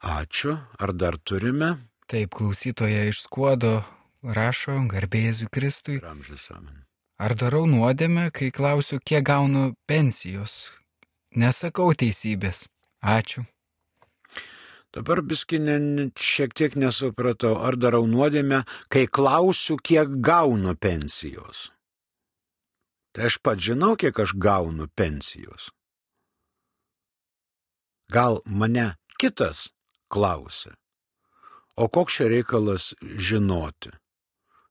Ačiū. 0.02 0.56
Ar 0.82 0.92
dar 0.92 1.16
turime? 1.22 1.76
Taip, 2.10 2.34
klausytoja 2.34 3.06
iš 3.08 3.22
skuodo 3.28 3.84
rašo 4.24 4.80
garbėsiu 4.90 5.46
Kristui. 5.54 6.00
Ramžis 6.02 6.50
amen. 6.50 6.82
Ar 7.22 7.36
darau 7.38 7.64
nuodėmę, 7.70 8.28
kai 8.34 8.50
klausiu, 8.50 8.98
kiek 8.98 9.22
gaunu 9.24 9.70
pensijos? 9.86 10.74
Nesakau 11.38 11.94
teisybės. 11.94 12.66
Ačiū. 13.00 13.46
Dabar 14.94 15.24
biskinė 15.26 15.76
šiek 16.14 16.52
tiek 16.54 16.76
nesupratau, 16.78 17.56
ar 17.58 17.74
darau 17.74 18.04
nuodėmę, 18.06 18.60
kai 18.86 19.08
klausiu, 19.10 19.74
kiek 19.82 20.20
gaunu 20.22 20.76
pensijos. 20.78 21.70
Tai 23.14 23.26
aš 23.26 23.40
pat 23.42 23.58
žinau, 23.58 23.96
kiek 23.98 24.14
aš 24.22 24.36
gaunu 24.38 24.86
pensijos. 24.94 25.72
Gal 28.14 28.38
mane 28.46 28.94
kitas 29.18 29.68
klausia. 30.08 30.76
O 31.74 31.88
koks 31.90 32.20
čia 32.20 32.30
reikalas 32.30 32.92
žinoti? 33.02 33.90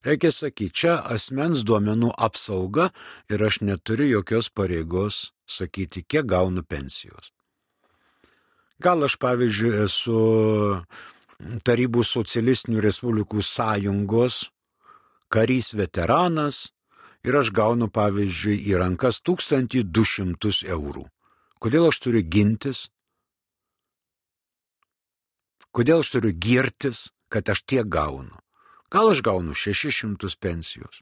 Reikia 0.08 0.32
sakyti, 0.32 0.76
čia 0.80 0.98
asmens 1.16 1.64
duomenų 1.68 2.14
apsauga 2.16 2.90
ir 3.32 3.44
aš 3.44 3.60
neturiu 3.64 4.08
jokios 4.20 4.52
pareigos 4.52 5.32
sakyti, 5.48 6.04
kiek 6.08 6.28
gaunu 6.28 6.64
pensijos. 6.64 7.32
Gal 8.84 9.06
aš, 9.08 9.16
pavyzdžiui, 9.16 9.70
esu 9.86 10.18
Tarybų 11.64 12.04
socialistinių 12.08 12.82
respublikų 12.84 13.44
sąjungos 13.44 14.50
karys 15.32 15.72
veteranas 15.76 16.70
ir 17.24 17.38
aš 17.40 17.52
gaunu, 17.56 17.88
pavyzdžiui, 17.88 18.60
į 18.70 18.76
rankas 18.82 19.22
1200 19.24 20.68
eurų. 20.76 21.06
Kodėl 21.64 21.88
aš 21.90 22.02
turiu 22.04 22.24
gintis? 22.36 22.90
Kodėl 25.72 26.04
aš 26.04 26.14
turiu 26.18 26.36
girtis, 26.36 27.08
kad 27.32 27.48
aš 27.50 27.64
tiek 27.64 27.88
gaunu? 27.88 28.36
Gal 28.92 29.10
aš 29.16 29.24
gaunu 29.26 29.56
600 29.56 30.36
pensijos? 30.44 31.02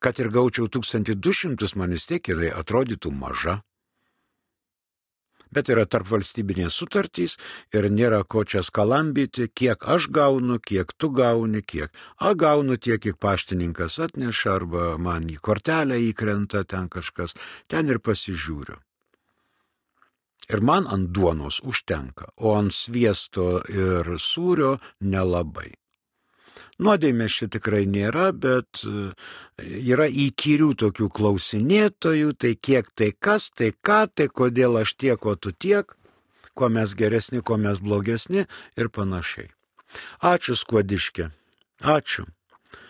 Kad 0.00 0.18
ir 0.24 0.32
gaučiau 0.32 0.68
1200, 0.72 1.76
man 1.76 1.92
vis 1.92 2.08
tiek 2.08 2.28
ir 2.32 2.48
atrodytų 2.56 3.12
maža 3.12 3.60
bet 5.54 5.70
yra 5.72 5.86
tarp 5.86 6.08
valstybinės 6.10 6.76
sutartys 6.78 7.36
ir 7.74 7.88
nėra 7.92 8.22
ko 8.24 8.44
čia 8.44 8.62
skalambyti, 8.66 9.48
kiek 9.48 9.86
aš 9.94 10.08
gaunu, 10.14 10.58
kiek 10.58 10.92
tu 10.96 11.10
gauni, 11.14 11.62
kiek. 11.62 11.92
A 12.18 12.34
gaunu 12.34 12.76
tiek, 12.76 13.00
kiek 13.02 13.18
paštininkas 13.20 13.98
atneša 14.08 14.54
arba 14.58 14.84
man 14.98 15.28
į 15.30 15.38
kortelę 15.40 16.00
įkrenta 16.10 16.64
ten 16.64 16.88
kažkas, 16.92 17.34
ten 17.68 17.88
ir 17.88 18.00
pasižiūriu. 18.00 18.78
Ir 20.48 20.62
man 20.64 20.86
ant 20.88 21.10
duonos 21.12 21.60
užtenka, 21.60 22.30
o 22.40 22.54
ant 22.56 22.72
sviesto 22.72 23.60
ir 23.68 24.16
sūrio 24.16 24.78
nelabai. 25.04 25.74
Nuodėmės 26.78 27.34
čia 27.34 27.48
tikrai 27.50 27.82
nėra, 27.90 28.28
bet 28.30 28.84
e, 28.86 29.10
yra 29.90 30.06
įkyrių 30.06 30.70
tokių 30.78 31.08
klausinėtojų, 31.10 32.34
tai 32.38 32.52
kiek 32.54 32.92
tai 32.94 33.10
kas, 33.18 33.50
tai 33.50 33.72
ką, 33.74 34.04
tai 34.14 34.28
kodėl 34.30 34.78
aš 34.78 34.94
tiek, 34.94 35.26
o 35.26 35.34
tu 35.34 35.50
tiek, 35.50 35.90
kuo 36.54 36.70
mes 36.70 36.94
geresni, 36.94 37.42
kuo 37.42 37.58
mes 37.58 37.82
blogesni 37.82 38.46
ir 38.78 38.90
panašiai. 38.94 39.50
Ačiū 40.22 40.54
skuodiškė. 40.58 41.30
Ačiū. 41.82 42.28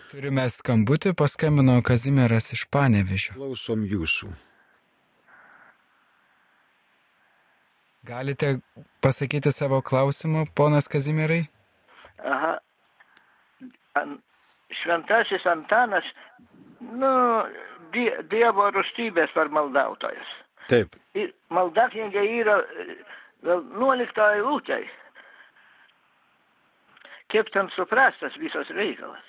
Turime 0.09 0.45
skambutį, 0.49 1.13
paskambino 1.17 1.77
Kazimieras 1.85 2.53
iš 2.53 2.65
Panevižio. 2.73 3.35
Klausom 3.37 3.85
jūsų. 3.85 4.31
Galite 8.09 8.57
pasakyti 9.05 9.53
savo 9.53 9.83
klausimą, 9.85 10.47
ponas 10.57 10.89
Kazimierai? 10.89 11.47
Šventasis 14.81 15.45
Antanas, 15.49 16.05
nu, 16.79 17.11
die, 17.95 18.09
Dievo 18.29 18.69
rūstybės 18.75 19.33
ar 19.39 19.49
maldautojas. 19.53 20.35
Taip. 20.69 20.93
Ir 21.17 21.31
maldaknygė 21.53 22.23
yra 22.41 22.59
gal 23.45 23.63
11 23.73 24.21
eilutė. 24.35 24.83
Kaip 27.29 27.49
ten 27.53 27.69
suprastas 27.73 28.37
visas 28.41 28.69
reikalas? 28.73 29.25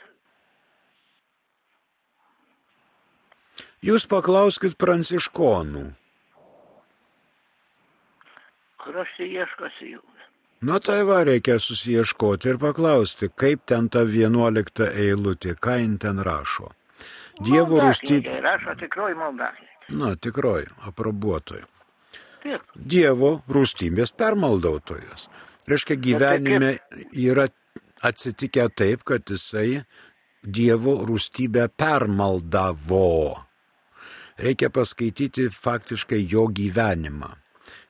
Jūs 3.84 4.04
paklauskit 4.08 4.76
pranciškonų. 4.76 5.86
Kur 8.80 8.98
aš 9.00 9.14
ieškosi 9.24 9.94
jų? 9.94 10.02
Nu 10.60 10.78
tai 10.78 11.02
va, 11.08 11.22
reikia 11.24 11.56
susieškoti 11.56 12.50
ir 12.52 12.58
paklausti, 12.60 13.30
kaip 13.42 13.62
ten 13.70 13.88
ta 13.88 14.02
vienuolikta 14.04 14.90
eilutė, 14.92 15.54
ką 15.56 15.78
jin 15.80 15.94
ten 16.02 16.20
rašo. 16.26 16.68
Dievo 17.40 17.80
rūstybė. 17.80 18.34
Rašo 18.44 18.74
tikroji 18.82 19.16
maldaknygė. 19.16 19.70
Na, 19.96 20.12
tikroji, 20.20 20.68
aprobuotoji. 20.90 21.64
Dievo 22.74 23.32
rūstybės 23.48 24.12
permaldautojas. 24.20 25.30
Reiškia, 25.70 25.96
gyvenime 25.96 26.76
yra 27.16 27.48
atsitikę 28.04 28.68
taip, 28.76 29.04
kad 29.08 29.32
jisai 29.32 29.82
Dievo 30.44 30.98
rūstybę 31.08 31.70
permaldavo. 31.76 33.40
Reikia 34.40 34.68
paskaityti 34.72 35.48
faktiškai 35.52 36.20
jo 36.28 36.46
gyvenimą. 36.52 37.34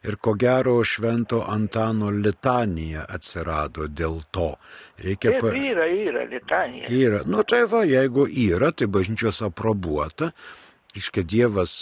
Ir 0.02 0.16
ko 0.16 0.32
gero 0.34 0.78
švento 0.84 1.42
Antano 1.44 2.08
litanija 2.10 3.02
atsirado 3.08 3.84
dėl 3.88 4.22
to. 4.32 4.54
Reikia 5.04 5.34
pa... 5.42 5.50
yra, 5.52 5.88
yra 5.92 6.22
litanija. 6.30 6.88
Yra. 6.88 7.20
Nu 7.28 7.44
tai 7.44 7.66
va, 7.68 7.82
jeigu 7.84 8.24
yra, 8.28 8.72
tai 8.72 8.88
bažnyčios 8.88 9.42
aprobuota. 9.44 10.30
Iškia 10.96 11.22
Dievas 11.28 11.74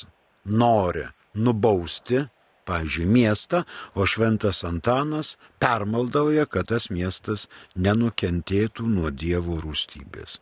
nori 0.45 1.07
nubausti, 1.39 2.25
pavyzdžiui, 2.69 3.07
miestą, 3.07 3.63
o 3.95 4.07
šventas 4.07 4.65
Antanas 4.67 5.37
permaldauja, 5.63 6.47
kad 6.51 6.69
tas 6.73 6.91
miestas 6.91 7.47
nenukentėtų 7.77 8.89
nuo 8.97 9.15
Dievo 9.15 9.61
rūstybės. 9.63 10.41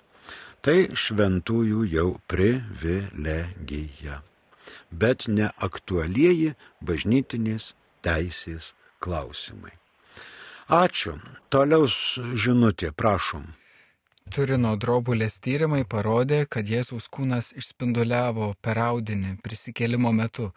Tai 0.65 0.79
šventųjų 0.99 1.85
jau 1.93 2.09
privilegija, 2.27 4.23
bet 4.90 5.29
ne 5.29 5.50
aktualieji 5.68 6.55
bažnytinės 6.81 7.74
teisės 8.07 8.74
klausimai. 9.00 9.74
Ačiū. 10.66 11.20
Toliau 11.50 11.87
žinutė, 11.87 12.90
prašom. 12.90 13.46
Turino 14.35 14.72
drobulės 14.74 15.38
tyrimai 15.38 15.85
parodė, 15.87 16.40
kad 16.50 16.66
Jėzaus 16.66 17.07
kūnas 17.07 17.52
išspinduliavo 17.55 18.57
per 18.61 18.81
audinį 18.83 19.37
prisikėlimo 19.44 20.11
metu. 20.11 20.50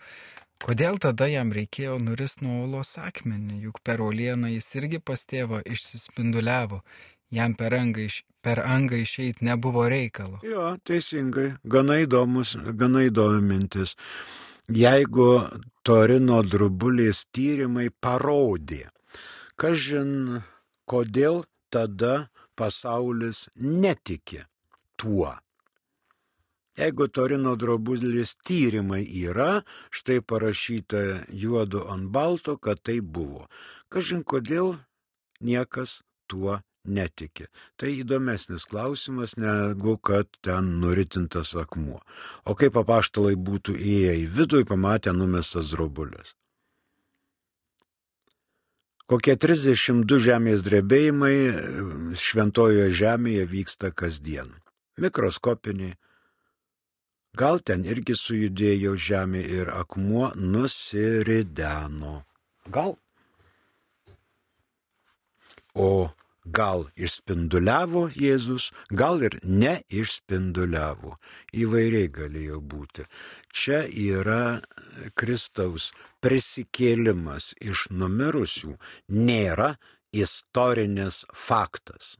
Kodėl 0.59 0.97
tada 0.97 1.27
jam 1.29 1.53
reikėjo 1.53 1.99
nuris 2.01 2.39
nuo 2.41 2.63
olos 2.63 2.95
akmenį, 2.97 3.59
juk 3.67 3.77
per 3.85 4.01
uolieną 4.01 4.49
jis 4.55 4.73
irgi 4.81 4.99
pas 4.99 5.21
tėvą 5.21 5.61
išsispinduliavo, 5.75 6.81
jam 7.29 7.53
per 7.53 7.77
angą, 7.77 8.09
iš, 8.09 8.23
per 8.41 8.61
angą 8.63 8.99
išeiti 9.03 9.45
nebuvo 9.45 9.87
reikalo. 9.91 10.39
Jo, 10.45 10.75
teisingai, 10.87 11.53
gana 11.63 11.99
įdomus, 12.03 12.55
gana 12.79 13.03
įdomi 13.07 13.41
mintis. 13.51 13.95
Jeigu 14.69 15.29
Torino 15.83 16.43
drobulės 16.45 17.23
tyrimai 17.33 17.89
parodė, 17.89 18.85
kažin 19.59 20.43
kodėl 20.89 21.43
tada 21.73 22.29
pasaulis 22.59 23.47
netiki 23.57 24.43
tuo. 24.99 25.33
Jeigu 26.79 27.09
Torino 27.11 27.55
drobulės 27.59 28.37
tyrimai 28.47 29.01
yra, 29.03 29.65
štai 29.91 30.21
parašyta 30.21 31.25
juodu 31.33 31.81
ant 31.91 32.07
balto, 32.13 32.55
kad 32.55 32.79
tai 32.85 32.99
buvo. 33.01 33.49
Kažin 33.91 34.23
kodėl 34.23 34.77
niekas 35.43 35.99
tuo 36.29 36.61
netiki. 36.89 37.47
Tai 37.79 37.91
įdomesnis 37.93 38.65
klausimas 38.69 39.35
negu 39.39 39.95
kad 39.97 40.27
ten 40.45 40.75
nuritintas 40.81 41.53
akmuo. 41.59 42.01
O 42.45 42.57
kaip 42.59 42.77
apaštalai 42.81 43.35
būtų 43.37 43.77
įėję 43.77 44.17
į 44.23 44.27
vidų 44.35 44.65
pamatę 44.69 45.13
numestas 45.15 45.71
drobulės. 45.75 46.35
Kokie 49.09 49.33
32 49.41 50.19
žemės 50.21 50.61
drebėjimai 50.61 51.35
šventojoje 52.13 52.91
žemėje 52.93 53.47
vyksta 53.49 53.89
kasdien. 53.89 54.51
Mikroskopiniai. 55.01 55.95
Gal 57.39 57.61
ten 57.65 57.85
irgi 57.89 58.13
sujudėjo 58.17 58.93
žemė 58.99 59.41
ir 59.41 59.71
akmuo 59.73 60.29
nusirideno. 60.37 62.19
Gal. 62.69 62.97
O 65.73 66.09
gal 66.57 66.85
išspinduliavo 66.95 68.07
Jėzus, 68.15 68.69
gal 69.01 69.23
ir 69.25 69.37
neišspinduliavo. 69.43 71.15
Įvairiai 71.53 72.09
galėjo 72.19 72.59
būti. 72.73 73.05
Čia 73.53 73.83
yra 73.87 74.61
Kristaus 75.19 75.91
prisikėlimas 76.23 77.53
iš 77.61 77.87
numirusių, 77.91 78.75
nėra 79.09 79.75
istorinis 80.11 81.23
faktas. 81.33 82.17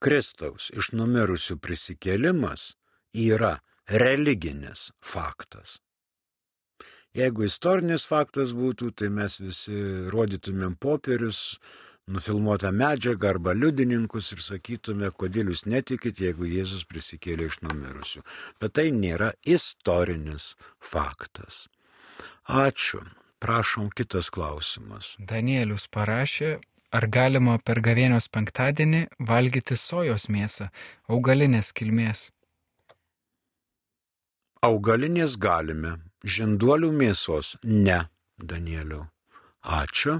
Kristaus 0.00 0.70
iš 0.72 0.94
numirusių 0.96 1.58
prisikėlimas 1.60 2.74
yra 3.12 3.58
religinis 3.90 4.90
faktas. 5.02 5.80
Jeigu 7.10 7.44
istorinis 7.48 8.04
faktas 8.06 8.52
būtų, 8.54 8.92
tai 8.94 9.08
mes 9.10 9.40
visi 9.42 9.76
rodytumėm 10.14 10.76
popierius, 10.78 11.58
nufilmuotą 12.12 12.72
medžiagą 12.74 13.30
arba 13.34 13.54
liudininkus 13.56 14.32
ir 14.34 14.42
sakytume, 14.44 15.10
kodėl 15.20 15.52
jūs 15.52 15.64
netikit, 15.70 16.20
jeigu 16.22 16.48
Jėzus 16.50 16.86
prisikėlė 16.90 17.50
iš 17.50 17.60
numirusių. 17.66 18.24
Bet 18.60 18.76
tai 18.78 18.90
nėra 18.94 19.32
istorinis 19.44 20.54
faktas. 20.78 21.68
Ačiū. 22.46 23.04
Prašom 23.40 23.88
kitas 23.96 24.28
klausimas. 24.28 25.14
Danielius 25.16 25.86
parašė, 25.88 26.58
ar 26.92 27.06
galima 27.08 27.54
per 27.64 27.80
gavėnios 27.80 28.26
penktadienį 28.28 29.06
valgyti 29.30 29.78
sojos 29.80 30.26
mėsą, 30.28 30.68
augalinės 31.08 31.72
kilmės. 31.72 32.26
Augalinės 34.60 35.38
galime, 35.40 35.94
žinduolių 36.20 36.90
mėsos 36.92 37.54
ne, 37.64 38.02
Danieliu. 38.36 39.06
Ačiū. 39.64 40.18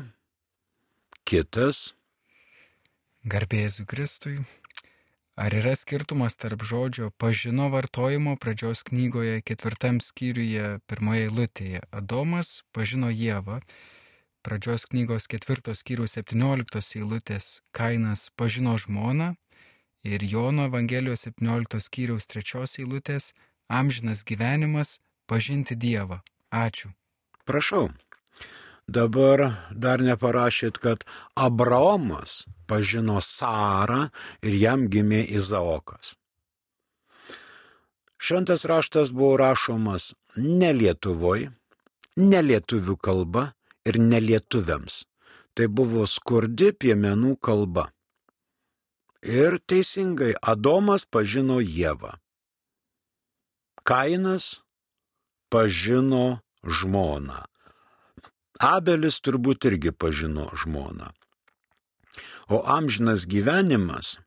Kitas. 1.24 1.94
Garbėsiu 3.24 3.85
Kristui. 3.87 4.40
Ar 5.40 5.54
yra 5.56 5.72
skirtumas 5.78 6.35
tarp 6.37 6.64
žodžio 6.66 7.11
pažino 7.16 7.68
vartojimo 7.72 8.35
pradžios 8.37 8.83
knygoje 8.85 9.40
ketvirtam 9.40 10.00
skyriuje 10.04 10.80
pirmoje 10.90 11.28
eilutėje? 11.28 11.80
Adomas 11.96 12.50
pažino 12.76 13.09
Jėvą, 13.09 13.61
pradžios 14.44 14.85
knygos 14.90 15.28
ketvirtos 15.33 15.80
skyrius 15.85 16.18
17 16.18 17.00
eilutės 17.00 17.61
Kainas 17.72 18.28
pažino 18.37 18.76
žmoną 18.76 19.35
ir 20.04 20.24
Jono 20.24 20.68
Evangelijos 20.68 21.24
17 21.28 21.80
skyriaus 21.88 22.28
3 22.28 22.85
eilutės 22.85 23.33
amžinas 23.68 24.24
gyvenimas 24.24 24.98
pažinti 25.24 25.76
Dievą. 25.76 26.20
Ačiū. 26.50 26.92
Prašau. 27.46 27.88
Dabar 28.90 29.70
dar 29.70 30.03
neparašyt, 30.03 30.79
kad 30.83 31.05
Abraomas 31.35 32.46
pažino 32.66 33.20
Sarą 33.22 34.09
ir 34.42 34.57
jam 34.59 34.88
gimė 34.90 35.20
Izaokas. 35.38 36.16
Šventas 38.18 38.66
raštas 38.66 39.12
buvo 39.14 39.37
rašomas 39.38 40.11
ne 40.37 40.72
Lietuvoj, 40.74 41.46
ne 42.16 42.40
lietuvių 42.48 42.96
kalba 43.07 43.44
ir 43.87 44.00
ne 44.03 44.20
lietuviams. 44.20 45.05
Tai 45.55 45.66
buvo 45.66 46.07
skurdi 46.07 46.72
piemenų 46.72 47.37
kalba. 47.46 47.88
Ir 49.22 49.59
teisingai 49.70 50.33
Adomas 50.53 51.07
pažino 51.07 51.61
Jėvą. 51.62 52.16
Kainas 53.87 54.50
pažino 55.50 56.40
žmoną. 56.64 57.44
Abelis 58.60 59.22
turbūt 59.24 59.64
irgi 59.70 59.92
pažino 59.96 60.50
žmoną. 60.52 61.08
O 62.52 62.60
amžinas 62.68 63.24
gyvenimas 63.24 64.18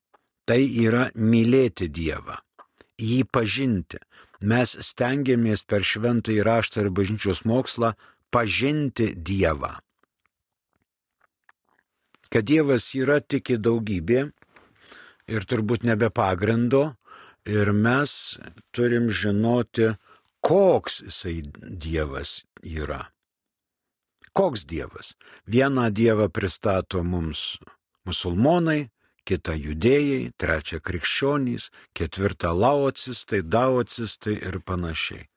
tai 0.49 0.65
yra 0.65 1.11
mylėti 1.13 1.89
Dievą, 1.93 2.39
jį 2.97 3.21
pažinti. 3.29 4.01
Mes 4.41 4.73
stengiamės 4.87 5.63
per 5.69 5.85
šventą 5.85 6.33
įraštą 6.33 6.81
ir 6.83 6.89
bažnyčios 6.97 7.43
mokslą 7.45 7.93
pažinti 8.33 9.13
Dievą. 9.15 9.77
Kad 12.33 12.49
Dievas 12.49 12.89
yra 12.97 13.21
tik 13.21 13.53
į 13.53 13.61
daugybė 13.61 14.25
ir 15.29 15.45
turbūt 15.45 15.85
nebe 15.85 16.09
pagrindo 16.09 16.95
ir 17.45 17.69
mes 17.71 18.39
turim 18.73 19.11
žinoti, 19.13 19.93
koks 20.41 21.03
jisai 21.05 21.41
Dievas 21.61 22.41
yra. 22.65 23.12
Koks 24.33 24.65
Dievas? 24.65 25.13
Vieną 25.47 25.89
Dievą 25.93 26.29
pristato 26.29 27.03
mums 27.03 27.57
musulmonai, 28.05 28.89
kitą 29.29 29.53
judėjai, 29.55 30.31
trečią 30.41 30.79
krikščionys, 30.83 31.69
ketvirtą 31.95 32.51
laocistai, 32.57 33.43
daocistai 33.45 34.35
ir 34.41 34.59
panašiai. 34.65 35.27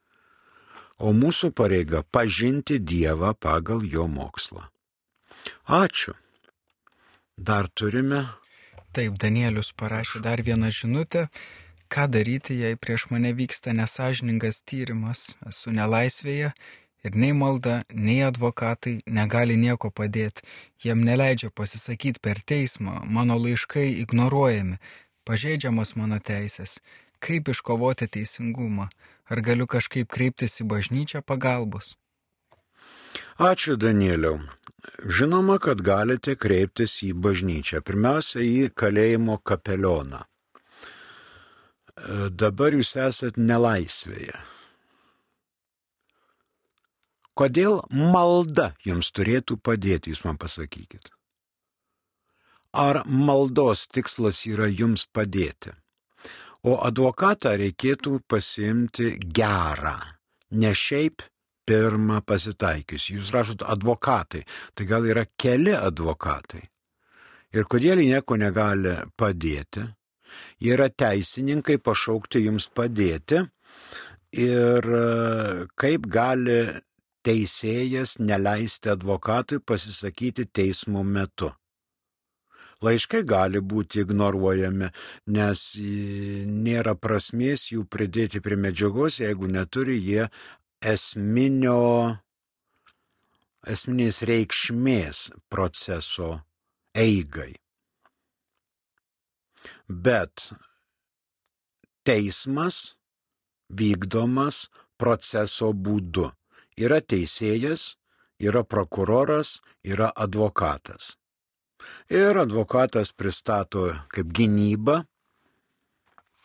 O 0.99 1.13
mūsų 1.13 1.53
pareiga 1.53 2.01
pažinti 2.03 2.81
Dievą 2.81 3.35
pagal 3.37 3.85
jo 3.85 4.07
mokslą. 4.09 4.65
Ačiū. 5.69 6.17
Dar 7.37 7.69
turime. 7.69 8.25
Taip, 8.97 9.21
Danielius 9.21 9.75
parašė 9.77 10.23
dar 10.25 10.41
vieną 10.41 10.73
žinutę. 10.73 11.29
Ką 11.93 12.09
daryti, 12.11 12.57
jei 12.57 12.81
prieš 12.81 13.11
mane 13.13 13.31
vyksta 13.37 13.77
nesažiningas 13.77 14.65
tyrimas, 14.67 15.37
esu 15.47 15.71
nelaisvėje 15.71 16.55
Ir 17.07 17.15
nei 17.15 17.33
malda, 17.37 17.85
nei 17.95 18.19
advokatai 18.27 18.97
negali 19.07 19.55
nieko 19.61 19.93
padėti. 19.95 20.43
Jiem 20.83 21.05
neleidžia 21.07 21.53
pasisakyti 21.55 22.23
per 22.23 22.41
teismą, 22.43 23.05
mano 23.07 23.37
laiškai 23.39 23.87
ignoruojami, 24.03 24.81
pažeidžiamos 25.29 25.95
mano 26.01 26.19
teisės. 26.19 26.81
Kaip 27.23 27.53
iškovoti 27.53 28.09
teisingumą? 28.11 28.89
Ar 29.31 29.43
galiu 29.43 29.67
kažkaip 29.71 30.11
kreiptis 30.11 30.59
į 30.63 30.67
bažnyčią 30.73 31.23
pagalbos? 31.23 31.95
Ačiū, 33.39 33.77
Danieliau. 33.77 34.41
Žinoma, 35.03 35.59
kad 35.63 35.83
galite 35.87 36.37
kreiptis 36.37 36.99
į 37.07 37.13
bažnyčią. 37.15 37.83
Pirmiausia, 37.87 38.43
į 38.43 38.71
kalėjimo 38.75 39.39
kapelioną. 39.47 40.25
Dabar 42.35 42.77
jūs 42.77 42.93
esat 43.01 43.39
nelaisvėje. 43.41 44.37
Kodėl 47.37 47.83
malda 47.93 48.71
jums 48.85 49.11
turėtų 49.13 49.59
padėti, 49.61 50.13
jūs 50.15 50.25
man 50.25 50.39
pasakykit. 50.41 51.11
Ar 52.77 53.03
maldos 53.07 53.87
tikslas 53.93 54.43
yra 54.49 54.69
jums 54.69 55.07
padėti? 55.13 55.75
O 56.67 56.79
advokatą 56.83 57.53
reikėtų 57.61 58.19
pasiimti 58.29 59.13
gerą, 59.37 59.99
ne 60.51 60.73
šiaip 60.75 61.23
pirmą 61.67 62.23
pasitaikius. 62.27 63.11
Jūs 63.13 63.33
rašot 63.35 63.67
advokatai, 63.67 64.43
tai 64.75 64.87
gal 64.89 65.07
yra 65.07 65.27
keli 65.39 65.75
advokatai. 65.77 66.63
Ir 67.57 67.69
kodėl 67.71 68.01
jie 68.03 68.11
nieko 68.15 68.39
negali 68.41 68.97
padėti? 69.17 69.85
Jie 70.61 70.75
yra 70.77 70.89
teisininkai 70.91 71.79
pašaukti 71.83 72.45
jums 72.47 72.69
padėti. 72.69 73.45
Ir 74.37 74.89
e, 74.99 75.05
kaip 75.79 76.09
gali 76.13 76.59
teisėjas 77.27 78.17
neleisti 78.23 78.93
advokatui 78.95 79.61
pasisakyti 79.61 80.47
teismo 80.47 81.03
metu? 81.03 81.53
Laiškai 82.85 83.23
gali 83.25 83.63
būti 83.65 84.03
ignoruojami, 84.05 84.91
nes 85.33 85.61
e, 85.81 86.45
nėra 86.45 86.93
prasmės 87.01 87.71
jų 87.73 87.87
pridėti 87.89 88.43
prie 88.45 88.59
medžiagos, 88.61 89.21
jeigu 89.23 89.49
neturi 89.49 89.97
jie 89.97 90.27
esminio, 90.85 92.19
esminės 93.65 94.21
reikšmės 94.29 95.23
proceso 95.49 96.35
eigai. 96.93 97.55
Bet 99.89 100.51
teismas 102.05 102.97
vykdomas 103.73 104.67
proceso 105.01 105.73
būdu. 105.73 106.29
Yra 106.77 107.01
teisėjas, 107.01 107.97
yra 108.39 108.63
prokuroras, 108.65 109.61
yra 109.85 110.11
advokatas. 110.13 111.17
Ir 112.11 112.37
advokatas 112.37 113.13
pristato 113.13 113.89
kaip 114.13 114.33
gynybą 114.35 115.05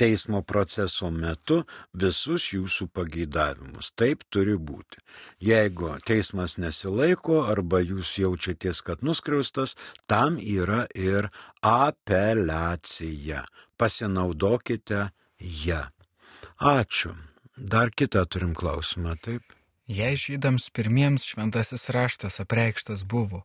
teismo 0.01 0.39
proceso 0.41 1.11
metu 1.13 1.59
visus 2.03 2.47
jūsų 2.55 2.87
pageidavimus. 2.95 3.91
Taip 3.99 4.23
turi 4.33 4.55
būti. 4.57 4.97
Jeigu 5.45 5.91
teismas 6.07 6.57
nesilaiko 6.57 7.43
arba 7.45 7.83
jūs 7.83 8.15
jaučiaties, 8.23 8.81
kad 8.87 9.05
nuskriaustas, 9.05 9.75
tam 10.09 10.39
yra 10.41 10.87
ir 10.97 11.29
apeliacija. 11.61 13.45
Pasinaudokite 13.77 15.09
ją. 15.67 15.83
Ačiū. 16.57 17.13
Dar 17.57 17.93
kitą 17.93 18.25
turim 18.25 18.55
klausimą, 18.57 19.19
taip? 19.21 19.60
Jei 19.91 20.15
žydams 20.15 20.69
pirmiems 20.71 21.25
šventasis 21.27 21.89
raštas 21.91 22.39
apreikštas 22.39 23.03
buvo, 23.03 23.41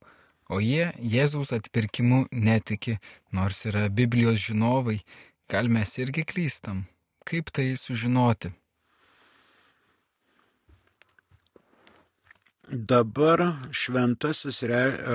o 0.46 0.60
jie 0.62 0.92
Jėzaus 1.02 1.50
atpirkimu 1.56 2.26
netiki, 2.30 3.00
nors 3.34 3.64
yra 3.66 3.88
Biblijos 3.90 4.38
žinovai, 4.44 5.00
Gal 5.48 5.68
mes 5.70 5.92
irgi 6.02 6.24
klystam? 6.26 6.86
Kaip 7.26 7.52
tai 7.54 7.76
sužinoti? 7.78 8.50
Dabar 12.66 13.42
šventasis 13.70 14.58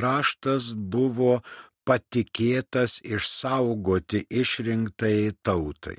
raštas 0.06 0.70
buvo 0.94 1.42
patikėtas 1.84 3.02
išsaugoti 3.04 4.24
išrinktai 4.44 5.34
tautai. 5.44 5.98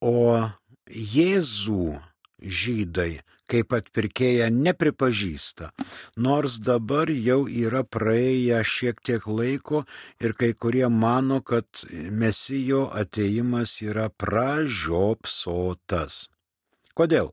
O 0.00 0.48
Jėzų 0.88 1.98
žydai 2.42 3.22
kaip 3.48 3.72
atpirkėja 3.72 4.50
nepripažįsta, 4.52 5.72
nors 6.20 6.60
dabar 6.60 7.08
jau 7.10 7.48
yra 7.48 7.82
praėję 7.96 8.62
šiek 8.72 9.00
tiek 9.08 9.26
laiko 9.26 9.84
ir 10.20 10.32
kai 10.38 10.52
kurie 10.52 10.88
mano, 10.92 11.40
kad 11.40 11.66
mesijo 12.22 12.90
ateimas 13.02 13.82
yra 13.84 14.08
pražiopsotas. 14.24 16.28
Kodėl? 16.98 17.28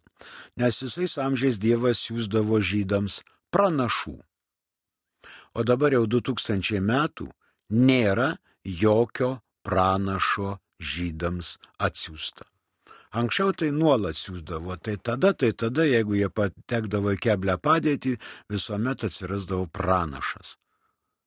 Nes 0.62 0.84
visais 0.84 1.14
amžiais 1.20 1.58
Dievas 1.60 1.98
siūsdavo 2.06 2.62
žydams 2.62 3.24
pranašų. 3.52 4.18
O 5.56 5.64
dabar 5.68 5.92
jau 5.96 6.06
2000 6.08 6.80
metų 6.84 7.28
nėra 7.72 8.38
jokio 8.64 9.40
pranašo 9.66 10.60
žydams 10.80 11.58
atsiųsta. 11.80 12.55
Anksčiau 13.16 13.54
tai 13.56 13.70
nuolat 13.72 14.18
siūsdavo, 14.20 14.76
tai 14.84 14.98
tada, 15.00 15.32
tai 15.34 15.54
tada, 15.56 15.86
jeigu 15.88 16.18
jie 16.20 16.28
patekdavo 16.28 17.14
į 17.16 17.20
keblę 17.24 17.56
padėtį, 17.64 18.18
visuomet 18.52 19.06
atsirasdavo 19.08 19.70
pranašas. 19.72 20.58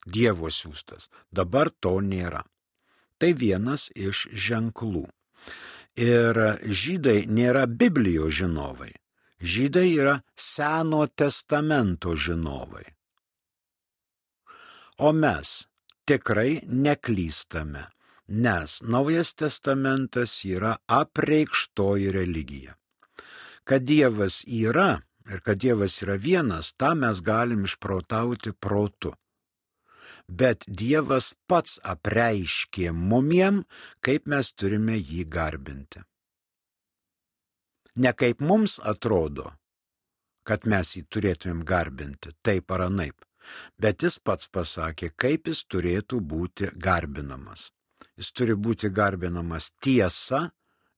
Dievo 0.05 0.53
siūstas. 0.53 1.09
Dabar 1.33 1.70
to 1.70 1.96
nėra. 2.05 2.42
Tai 3.18 3.33
vienas 3.35 3.88
iš 3.96 4.27
ženklų. 4.33 5.07
Ir 5.98 6.38
žydai 6.62 7.24
nėra 7.27 7.64
Biblijos 7.66 8.37
žinovai. 8.38 8.92
Žydai 9.40 9.88
yra 9.96 10.14
Seno 10.37 11.07
testamento 11.09 12.14
žinovai. 12.14 12.85
O 14.98 15.12
mes 15.14 15.62
tikrai 16.07 16.61
neklystame 16.66 17.87
nes 18.28 18.80
Naujas 18.82 19.34
testamentas 19.34 20.44
yra 20.44 20.76
apreikštoji 20.86 22.12
religija. 22.12 22.74
Kad 23.64 23.82
Dievas 23.82 24.44
yra 24.46 25.00
ir 25.28 25.40
kad 25.40 25.58
Dievas 25.58 26.02
yra 26.02 26.16
vienas, 26.16 26.72
tą 26.76 26.94
mes 26.94 27.20
galim 27.20 27.64
išprotauti 27.64 28.52
protu. 28.52 29.12
Bet 30.28 30.64
Dievas 30.68 31.32
pats 31.48 31.78
apreiškė 31.84 32.92
mumiem, 32.92 33.62
kaip 34.04 34.26
mes 34.28 34.52
turime 34.52 34.98
jį 34.98 35.24
garbinti. 35.24 36.04
Ne 37.96 38.12
kaip 38.12 38.40
mums 38.40 38.76
atrodo, 38.84 39.54
kad 40.44 40.68
mes 40.68 40.94
jį 40.96 41.02
turėtumėm 41.12 41.64
garbinti, 41.64 42.32
taip 42.42 42.70
ar 42.76 42.86
anaip, 42.86 43.24
bet 43.80 44.04
jis 44.04 44.20
pats 44.20 44.48
pasakė, 44.52 45.10
kaip 45.16 45.48
jis 45.48 45.64
turėtų 45.64 46.20
būti 46.20 46.70
garbinamas. 46.76 47.72
Jis 48.18 48.32
turi 48.32 48.54
būti 48.54 48.90
garbinamas 48.94 49.70
tiesa 49.82 50.48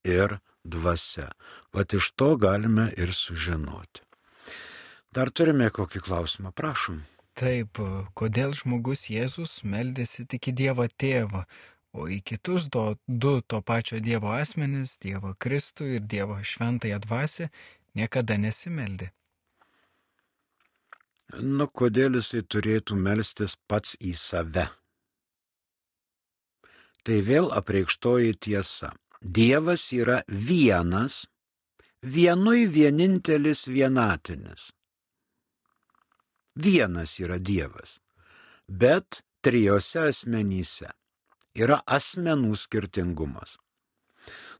ir 0.04 0.38
dvasia. 0.64 1.30
Vat 1.72 1.94
iš 1.94 2.12
to 2.12 2.36
galime 2.36 2.90
ir 2.96 3.14
sužinoti. 3.14 4.04
Dar 5.10 5.30
turime 5.30 5.70
kokį 5.74 6.02
klausimą, 6.06 6.52
prašom. 6.54 7.00
Taip, 7.40 7.80
kodėl 8.14 8.52
žmogus 8.54 9.08
Jėzus 9.10 9.60
meldėsi 9.64 10.26
tik 10.28 10.50
į 10.50 10.56
Dievą 10.60 10.86
tėvą, 11.02 11.44
o 11.96 12.06
į 12.06 12.20
kitus 12.22 12.68
do, 12.70 12.84
du 13.06 13.40
to 13.40 13.62
pačio 13.62 14.00
Dievo 14.04 14.34
asmenis, 14.36 14.98
Dievą 15.02 15.34
Kristų 15.40 15.88
ir 15.96 16.04
Dievo 16.04 16.36
šventąją 16.42 17.00
dvasę, 17.06 17.48
niekada 17.94 18.36
nesimeldė? 18.38 19.10
Nu, 21.38 21.66
kodėl 21.66 22.18
jisai 22.18 22.42
turėtų 22.42 22.98
melstis 22.98 23.56
pats 23.70 23.96
į 24.02 24.14
save? 24.18 24.66
Tai 27.04 27.20
vėl 27.26 27.50
apreikštoji 27.54 28.36
tiesa. 28.46 28.92
Dievas 29.20 29.90
yra 29.92 30.22
vienas, 30.28 31.26
vienui 32.02 32.66
vienintelis 32.66 33.66
vienatinis. 33.68 34.70
Vienas 36.56 37.18
yra 37.20 37.38
Dievas, 37.38 37.98
bet 38.66 39.22
trijose 39.44 40.08
asmenyse 40.08 40.90
yra 41.54 41.80
asmenų 41.86 42.56
skirtingumas. 42.56 43.58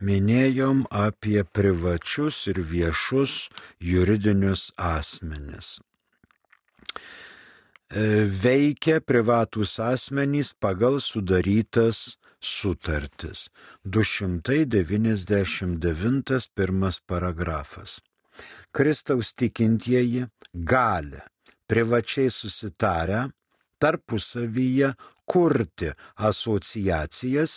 Minėjom 0.00 0.88
apie 0.88 1.44
privačius 1.44 2.48
ir 2.48 2.64
viešus 2.72 3.52
juridinius 3.84 4.72
asmenis. 4.90 5.76
Veikia 7.90 9.02
privatus 9.02 9.80
asmenys 9.82 10.54
pagal 10.54 11.00
sudarytas 11.04 12.16
sutartis. 12.40 13.50
299 13.84 16.48
pirmas 16.54 17.00
paragrafas. 17.00 18.00
Kristaus 18.72 19.34
tikintieji 19.34 20.26
gali 20.54 21.20
privačiai 21.70 22.30
susitarę 22.30 23.28
tarpusavyje 23.80 24.92
kurti 25.30 25.88
asociacijas 26.30 27.52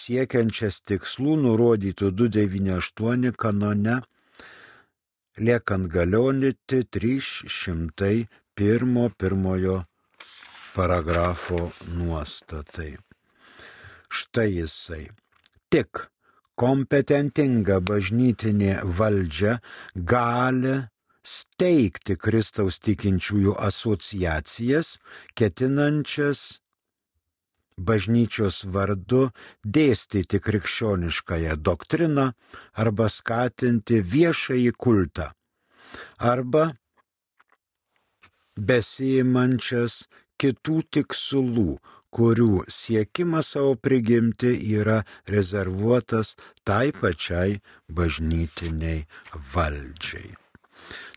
siekiančias 0.00 0.78
tikslų 0.88 1.34
nurodytų 1.42 2.10
298 2.20 3.34
kanone, 3.44 3.96
liekant 5.48 5.90
galionyti 5.92 6.78
301 6.98 9.10
pirmojo 9.18 9.76
paragrafo 10.76 11.60
nuostatai. 11.98 12.92
Štai 14.08 14.50
jisai. 14.60 15.04
Tik 15.72 16.06
kompetentinga 16.60 17.80
bažnytinė 17.90 18.76
valdžia 18.98 19.58
gali 20.12 20.76
steigti 21.26 22.16
Kristaus 22.16 22.78
tikinčiųjų 22.86 23.56
asociacijas, 23.68 24.96
ketinančias 25.38 26.44
bažnyčios 27.76 28.62
vardu 28.72 29.26
dėstyti 29.76 30.40
krikščioniškąją 30.40 31.56
doktriną 31.68 32.30
arba 32.84 33.08
skatinti 33.12 34.00
viešąjį 34.14 34.72
kultą, 34.86 35.28
arba 36.32 36.70
besiimančias 38.56 40.06
kitų 40.40 40.78
tikslų, 40.96 41.76
kurių 42.14 42.64
siekimas 42.70 43.52
savo 43.54 43.74
prigimti 43.76 44.52
yra 44.78 45.02
rezervuotas 45.28 46.34
tai 46.64 46.92
pačiai 46.92 47.60
bažnytiniai 47.88 49.06
valdžiai. 49.54 50.34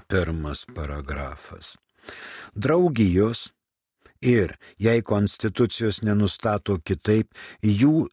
Pirmas 0.08 0.66
paragrafas. 0.66 1.78
Draugijos 2.56 3.54
ir, 4.22 4.58
jei 4.78 5.02
konstitucijos 5.02 6.02
nenustato 6.06 6.78
kitaip, 6.86 7.34
jų 7.62 8.08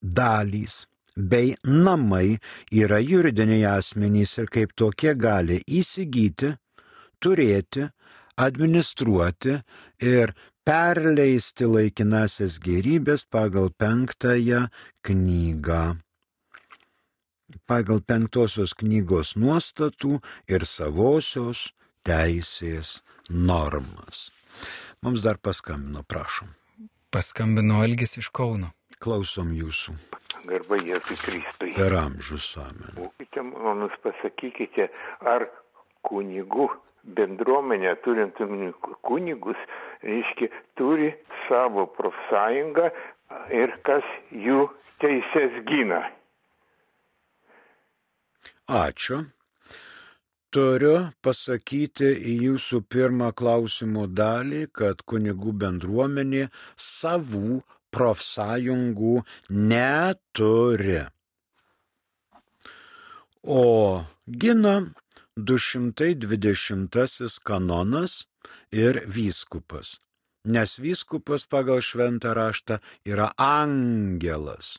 dalys 0.00 0.86
bei 1.16 1.56
namai 1.64 2.38
yra 2.70 3.00
juridiniai 3.00 3.64
asmenys 3.76 4.38
ir 4.38 4.46
kaip 4.52 4.72
tokie 4.76 5.14
gali 5.14 5.62
įsigyti, 5.66 6.56
turėti, 7.20 7.88
administruoti 8.36 9.58
ir 10.02 10.32
perleisti 10.66 11.68
laikinasias 11.70 12.58
gerybės 12.62 13.24
pagal 13.30 13.70
penktąją 13.78 14.66
knygą. 15.06 15.84
Pagal 17.66 18.02
penktosios 18.02 18.74
knygos 18.74 19.34
nuostatų 19.38 20.18
ir 20.50 20.66
savosios 20.66 21.70
teisės 22.06 23.00
normas. 23.30 24.30
Mums 25.02 25.22
dar 25.22 25.38
paskambino, 25.38 26.02
prašom. 26.02 26.50
Paskambino 27.14 27.80
Algis 27.84 28.16
iš 28.18 28.30
Kauno. 28.34 28.72
Klausom 29.02 29.52
jūsų. 29.52 29.92
Garba 30.48 30.78
Jėzui 30.80 31.16
Kristui. 31.20 31.74
Per 31.76 31.94
amžius 31.98 32.48
amen. 32.60 32.94
Būkite 32.96 33.44
malonus, 33.44 33.92
pasakykite, 34.02 34.88
ar 35.20 35.46
kunigų 36.06 36.70
bendruomenė, 37.18 37.94
turint 38.04 38.40
kunigus, 39.06 39.60
reiškia, 40.02 40.50
turi 40.78 41.12
savo 41.46 41.86
profsąjungą 41.98 42.90
ir 43.54 43.76
kas 43.86 44.06
jų 44.30 44.66
teises 45.02 45.62
gina. 45.70 46.02
Ačiū. 48.66 49.24
turiu 50.56 51.10
pasakyti 51.20 52.06
į 52.32 52.34
jūsų 52.46 52.78
pirmą 52.88 53.28
klausimų 53.36 54.06
dalį, 54.16 54.60
kad 54.72 55.02
kunigų 55.10 55.52
bendruomenė 55.62 56.46
savų 56.80 57.60
profsąjungų 57.92 59.16
neturi. 59.50 61.02
O 63.46 63.66
gina 64.26 64.74
220 65.36 67.44
kanonas 67.44 68.24
ir 68.72 69.04
vyskupas, 69.06 70.00
nes 70.44 70.78
vyskupas 70.80 71.44
pagal 71.44 71.80
šventą 71.84 72.32
raštą 72.32 72.78
yra 73.04 73.32
angelas. 73.36 74.78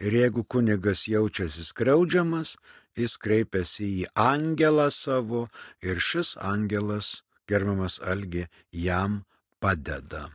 Ir 0.00 0.12
jeigu 0.16 0.44
kunigas 0.44 1.08
jaučiasi 1.08 1.64
skriaudžiamas, 1.64 2.56
jis 2.96 3.16
kreipiasi 3.20 3.84
į 4.00 4.06
angelą 4.16 4.90
savo 4.90 5.48
ir 5.84 6.00
šis 6.00 6.36
angelas, 6.40 7.22
gerbiamas 7.48 8.00
Algi, 8.00 8.48
jam 8.72 9.24
padeda. 9.60 10.30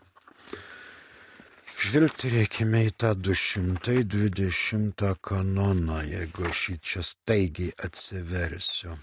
Žvilgterėkime 1.81 2.85
į 2.91 2.93
tą 3.01 3.15
220 3.17 5.01
kanoną, 5.25 6.05
jeigu 6.05 6.45
aš 6.45 6.69
jį 6.69 6.77
čia 6.85 7.01
staigiai 7.09 7.73
atsiversiu. 7.89 8.93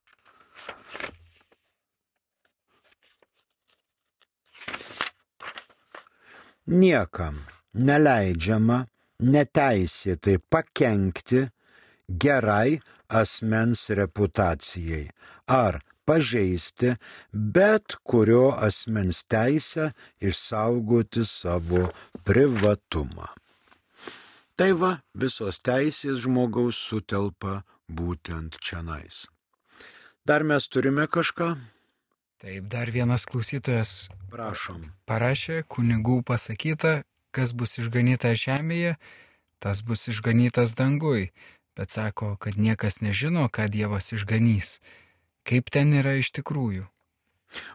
niekam 6.67 7.43
neleidžiama 7.75 8.79
neteisėtai 9.35 10.39
pakenkti 10.51 11.47
gerai 12.25 12.81
asmens 13.23 13.89
reputacijai 13.99 15.05
ar 15.47 15.81
pažeisti 16.07 16.95
bet 17.57 17.97
kurio 18.09 18.49
asmens 18.69 19.23
teisę 19.31 19.93
išsaugoti 20.31 21.27
savo 21.27 21.87
privatumą. 22.27 23.31
Tai 24.63 24.77
va, 24.79 24.89
visos 25.19 25.57
teisės 25.67 26.21
žmogaus 26.23 26.79
sutelpa 26.79 27.65
būtent 27.91 28.61
čia 28.63 28.79
nais. 28.87 29.25
Dar 30.23 30.45
mes 30.47 30.69
turime 30.71 31.09
kažką? 31.11 31.49
Taip, 32.39 32.69
dar 32.71 32.93
vienas 32.95 33.25
klausytojas 33.27 34.07
Prašom. 34.31 34.85
parašė, 35.11 35.65
kunigų 35.67 36.21
pasakyta, 36.23 37.03
kas 37.35 37.51
bus 37.59 37.75
išganyta 37.83 38.37
žemėje, 38.39 38.95
tas 39.59 39.83
bus 39.83 40.07
išganytas 40.07 40.79
dangui, 40.79 41.33
bet 41.75 41.91
sako, 41.91 42.37
kad 42.39 42.55
niekas 42.55 43.01
nežino, 43.03 43.49
ką 43.51 43.67
Dievas 43.67 44.13
išganys. 44.15 44.79
Kaip 45.43 45.75
ten 45.75 45.91
yra 45.91 46.15
iš 46.23 46.31
tikrųjų? 46.39 46.87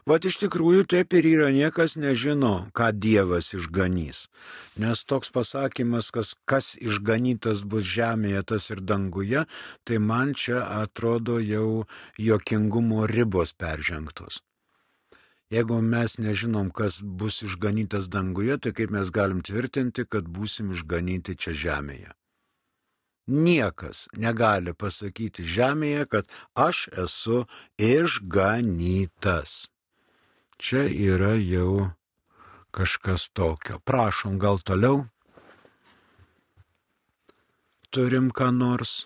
Vat 0.08 0.26
iš 0.28 0.38
tikrųjų 0.42 0.86
taip 0.92 1.14
ir 1.18 1.28
yra, 1.28 1.48
niekas 1.54 1.96
nežino, 2.00 2.68
ką 2.76 2.90
Dievas 2.96 3.52
išganys. 3.56 4.26
Nes 4.80 5.04
toks 5.04 5.30
pasakymas, 5.34 6.10
kas, 6.14 6.34
kas 6.48 6.74
išganytas 6.80 7.62
bus 7.62 7.86
žemėje, 7.86 8.42
tas 8.52 8.68
ir 8.74 8.82
danguje, 8.82 9.46
tai 9.84 10.02
man 10.02 10.34
čia 10.34 10.64
atrodo 10.80 11.38
jau 11.42 11.86
jokingumo 12.18 13.06
ribos 13.10 13.54
peržengtos. 13.54 14.42
Jeigu 15.48 15.80
mes 15.80 16.18
nežinom, 16.20 16.68
kas 16.68 17.00
bus 17.00 17.40
išganytas 17.46 18.10
danguje, 18.12 18.58
tai 18.60 18.74
kaip 18.76 18.92
mes 18.92 19.08
galim 19.08 19.40
tvirtinti, 19.40 20.04
kad 20.04 20.28
būsim 20.28 20.74
išganyti 20.76 21.38
čia 21.40 21.56
žemėje. 21.64 22.17
Niekas 23.28 24.06
negali 24.16 24.72
pasakyti 24.72 25.44
žemėje, 25.44 26.06
kad 26.08 26.30
aš 26.56 26.88
esu 27.04 27.42
išganytas. 27.76 29.68
Čia 30.56 30.88
yra 30.88 31.34
jau 31.36 31.92
kažkas 32.72 33.28
tokio. 33.36 33.78
Prašom, 33.84 34.40
gal 34.40 34.64
toliau. 34.64 35.04
Turim 37.92 38.32
ką 38.32 38.48
nors. 38.56 39.04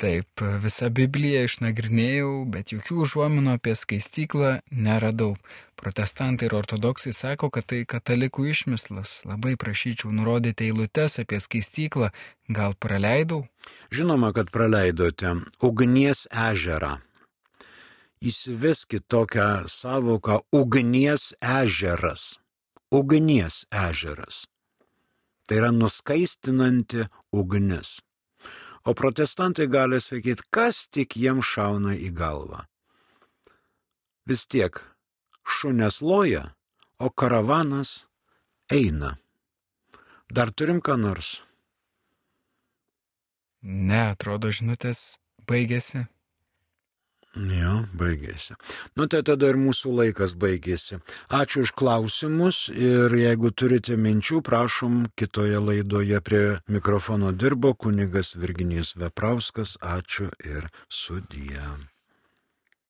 Taip, 0.00 0.40
visą 0.62 0.88
Bibliją 0.96 1.42
išnagrinėjau, 1.44 2.30
bet 2.48 2.70
jokių 2.72 3.02
užuominų 3.04 3.58
apie 3.58 3.74
skaistyklą 3.76 4.52
neradau. 4.72 5.34
Protestantai 5.76 6.48
ir 6.48 6.56
ortodoksai 6.56 7.12
sako, 7.12 7.50
kad 7.52 7.66
tai 7.68 7.82
katalikų 7.84 8.46
išmislas. 8.54 9.18
Labai 9.28 9.58
prašyčiau 9.60 10.08
nurodyti 10.16 10.70
eilutes 10.70 11.20
apie 11.20 11.42
skaistyklą. 11.44 12.08
Gal 12.48 12.78
praleidau? 12.80 13.42
Žinoma, 13.92 14.32
kad 14.32 14.48
praleidote 14.48 15.36
ugnies 15.60 16.24
ežerą. 16.48 16.96
Įsiveskit 18.24 19.04
tokią 19.04 19.66
savoką 19.68 20.40
ugnies 20.48 21.34
ežeras. 21.44 22.38
Ugnies 22.88 23.66
ežeras. 23.68 24.46
Tai 25.44 25.60
yra 25.60 25.74
nuskaistinanti 25.76 27.10
ugnis. 27.36 27.98
O 28.84 28.94
protestantai 28.96 29.66
gali 29.68 30.00
sakyti, 30.00 30.46
kas 30.50 30.86
tik 30.88 31.16
jiems 31.16 31.44
šauna 31.44 31.96
į 31.96 32.12
galvą. 32.16 32.64
Vis 34.28 34.46
tiek 34.46 34.80
šunės 35.58 36.00
loja, 36.00 36.54
o 36.98 37.10
karavanas 37.10 38.06
eina. 38.72 39.16
Dar 40.30 40.52
turim 40.52 40.80
ką 40.80 40.96
nors? 41.00 41.40
Ne, 43.62 44.00
atrodo, 44.14 44.52
žinutės 44.54 45.18
baigėsi. 45.50 46.06
Jo, 47.36 47.84
baigėsi. 47.94 48.56
Nu 48.98 49.06
tai 49.06 49.20
tada 49.22 49.52
ir 49.52 49.58
mūsų 49.60 49.92
laikas 50.00 50.34
baigėsi. 50.34 50.98
Ačiū 51.30 51.62
už 51.62 51.72
klausimus 51.78 52.64
ir 52.74 53.14
jeigu 53.14 53.52
turite 53.54 53.94
minčių, 53.94 54.40
prašom 54.42 55.04
kitoje 55.14 55.62
laidoje 55.62 56.20
prie 56.26 56.42
mikrofono 56.66 57.30
dirbo 57.30 57.74
kunigas 57.74 58.34
Virginijus 58.34 58.96
Veprauskas. 58.98 59.78
Ačiū 59.78 60.26
ir 60.42 60.72
sudie. 60.90 61.62